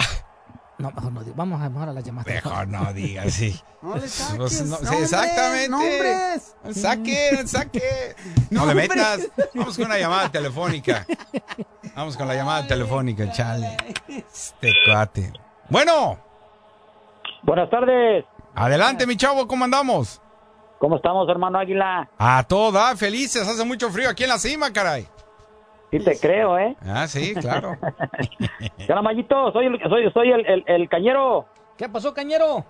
[0.78, 1.22] No, mejor no.
[1.22, 1.36] digo.
[1.36, 2.32] Vamos a, mejor a la llamada.
[2.32, 3.60] Mejor no digas, sí.
[3.82, 5.68] No le saques Pues no, nombres, exactamente.
[5.68, 6.54] nombres.
[6.74, 8.16] Saque, saque.
[8.50, 9.20] No le metas.
[9.54, 11.06] Vamos con una llamada telefónica.
[11.94, 13.76] Vamos con la llamada telefónica, chale.
[14.08, 15.32] Este cuate.
[15.68, 16.18] Bueno,
[17.44, 18.24] Buenas tardes.
[18.54, 20.20] adelante, mi chavo, ¿cómo andamos?
[20.78, 22.08] ¿Cómo estamos, hermano Águila?
[22.18, 25.06] A toda, felices, hace mucho frío aquí en la cima, caray.
[25.90, 26.76] Sí te creo, ¿eh?
[26.86, 27.76] Ah, sí, claro.
[28.78, 29.52] ¿Qué onda, Mayito?
[29.52, 31.46] Soy el, soy, soy el, el, el cañero.
[31.76, 32.64] ¿Qué pasó, cañero?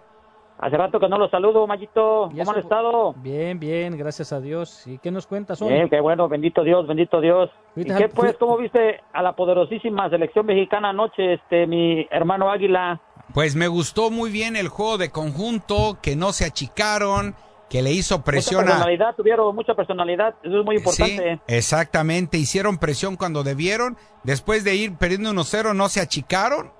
[0.59, 2.31] Hace rato que no los saludo, Mayito.
[2.33, 3.15] ¿Y ¿Cómo han estado?
[3.15, 4.87] Bien, bien, gracias a Dios.
[4.87, 5.73] ¿Y qué nos cuentas hoy?
[5.73, 7.51] Bien, qué bueno, bendito Dios, bendito Dios.
[7.77, 13.01] ¿Y qué pues, cómo viste a la poderosísima selección mexicana anoche, este, mi hermano Águila?
[13.33, 17.35] Pues me gustó muy bien el juego de conjunto, que no se achicaron,
[17.71, 18.67] que le hizo Mucha presión a...
[18.67, 21.41] personalidad, tuvieron mucha personalidad, eso es muy Sí, importante.
[21.49, 26.71] exactamente, hicieron presión cuando debieron, después de ir perdiendo 1-0 no se achicaron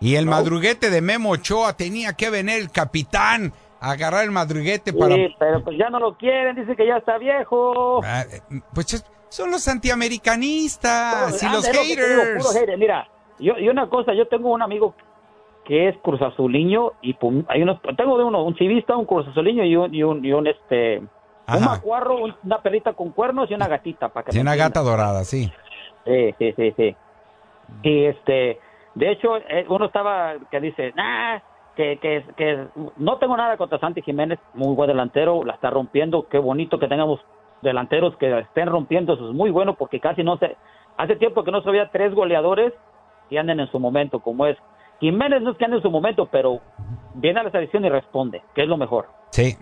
[0.00, 4.92] y el madruguete de Memo Ochoa tenía que venir el capitán a agarrar el madruguete
[4.92, 5.14] para...
[5.14, 8.00] Sí, pero pues ya no lo quieren, dice que ya está viejo.
[8.02, 8.40] Ah, eh,
[8.74, 12.42] pues es- son los antiamericanistas y los lo digo, haters.
[12.44, 12.78] puro hater.
[12.78, 14.94] Mira, yo, y una cosa, yo tengo un amigo
[15.64, 19.26] que es Cruz Azuliño y pum- hay unos, tengo de uno, un chivista, un Cruz
[19.28, 21.08] Azuliño y un, y un, y un, este, un
[21.46, 21.60] Ajá.
[21.60, 25.24] macuarro, un- una perrita con cuernos y una gatita para que Sí, una gata dorada,
[25.24, 25.50] sí.
[26.04, 26.96] Sí, sí, sí, sí.
[27.82, 28.58] Y este,
[28.94, 31.38] de hecho, eh, uno estaba que dice, nah,
[31.76, 36.26] que, que, que no tengo nada contra Santi Jiménez, muy buen delantero, la está rompiendo,
[36.28, 37.20] qué bonito que tengamos
[37.62, 40.56] delanteros que estén rompiendo, eso es muy bueno porque casi no se,
[40.98, 42.72] hace tiempo que no se había tres goleadores
[43.30, 44.58] que anden en su momento, como es
[45.02, 46.60] Jiménez no es que ande en su momento, pero
[47.14, 49.08] viene a la selección y responde, que es lo mejor.
[49.32, 49.54] Sí.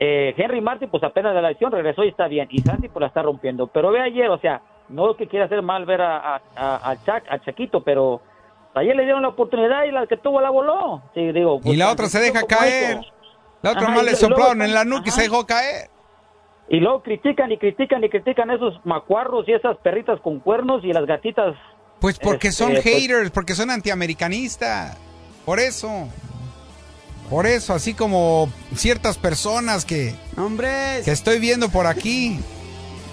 [0.00, 2.48] Eh, Henry Martin, pues apenas de la lesión regresó y está bien.
[2.50, 3.68] Y Santi, pues la está rompiendo.
[3.68, 6.90] Pero ve ayer, o sea, no es que quiera hacer mal ver a, a, a,
[6.90, 8.20] a Chac- a Chaquito, pero
[8.74, 11.00] Ayer le dieron la oportunidad y la que tuvo la voló.
[11.14, 12.98] Sí, digo, Y pues, la otra se deja caer.
[12.98, 13.10] eso.
[13.62, 15.88] La otra y le soplaron en la nuca y se dejó caer.
[16.68, 20.92] Y luego critican y critican y critican esos macuarros y esas perritas con cuernos y
[20.92, 21.56] las gatitas.
[22.00, 24.96] Pues porque Este, son pues- haters, porque son antiamericanistas.
[25.44, 26.08] Por eso.
[27.30, 31.02] Por eso, así como ciertas personas que, Hombre.
[31.04, 32.38] que estoy viendo por aquí.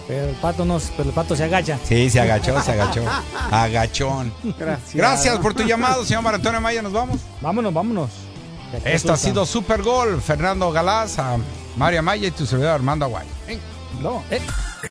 [0.08, 1.80] Pero el pato no, pero el pato se agacha.
[1.88, 3.04] Sí, se agachó, se agachó.
[3.50, 4.34] Agachón.
[4.60, 4.94] Gracias.
[4.94, 6.82] Gracias por tu llamado, señor Mario Antonio Maya.
[6.82, 7.22] Nos vamos.
[7.42, 8.10] Vámonos, vámonos.
[8.86, 10.22] Esto ha sido Super Gol.
[10.22, 11.38] Fernando Galás, a
[11.78, 13.26] María Maya y tu servidor Armando Aguay.
[14.02, 14.42] No, eh.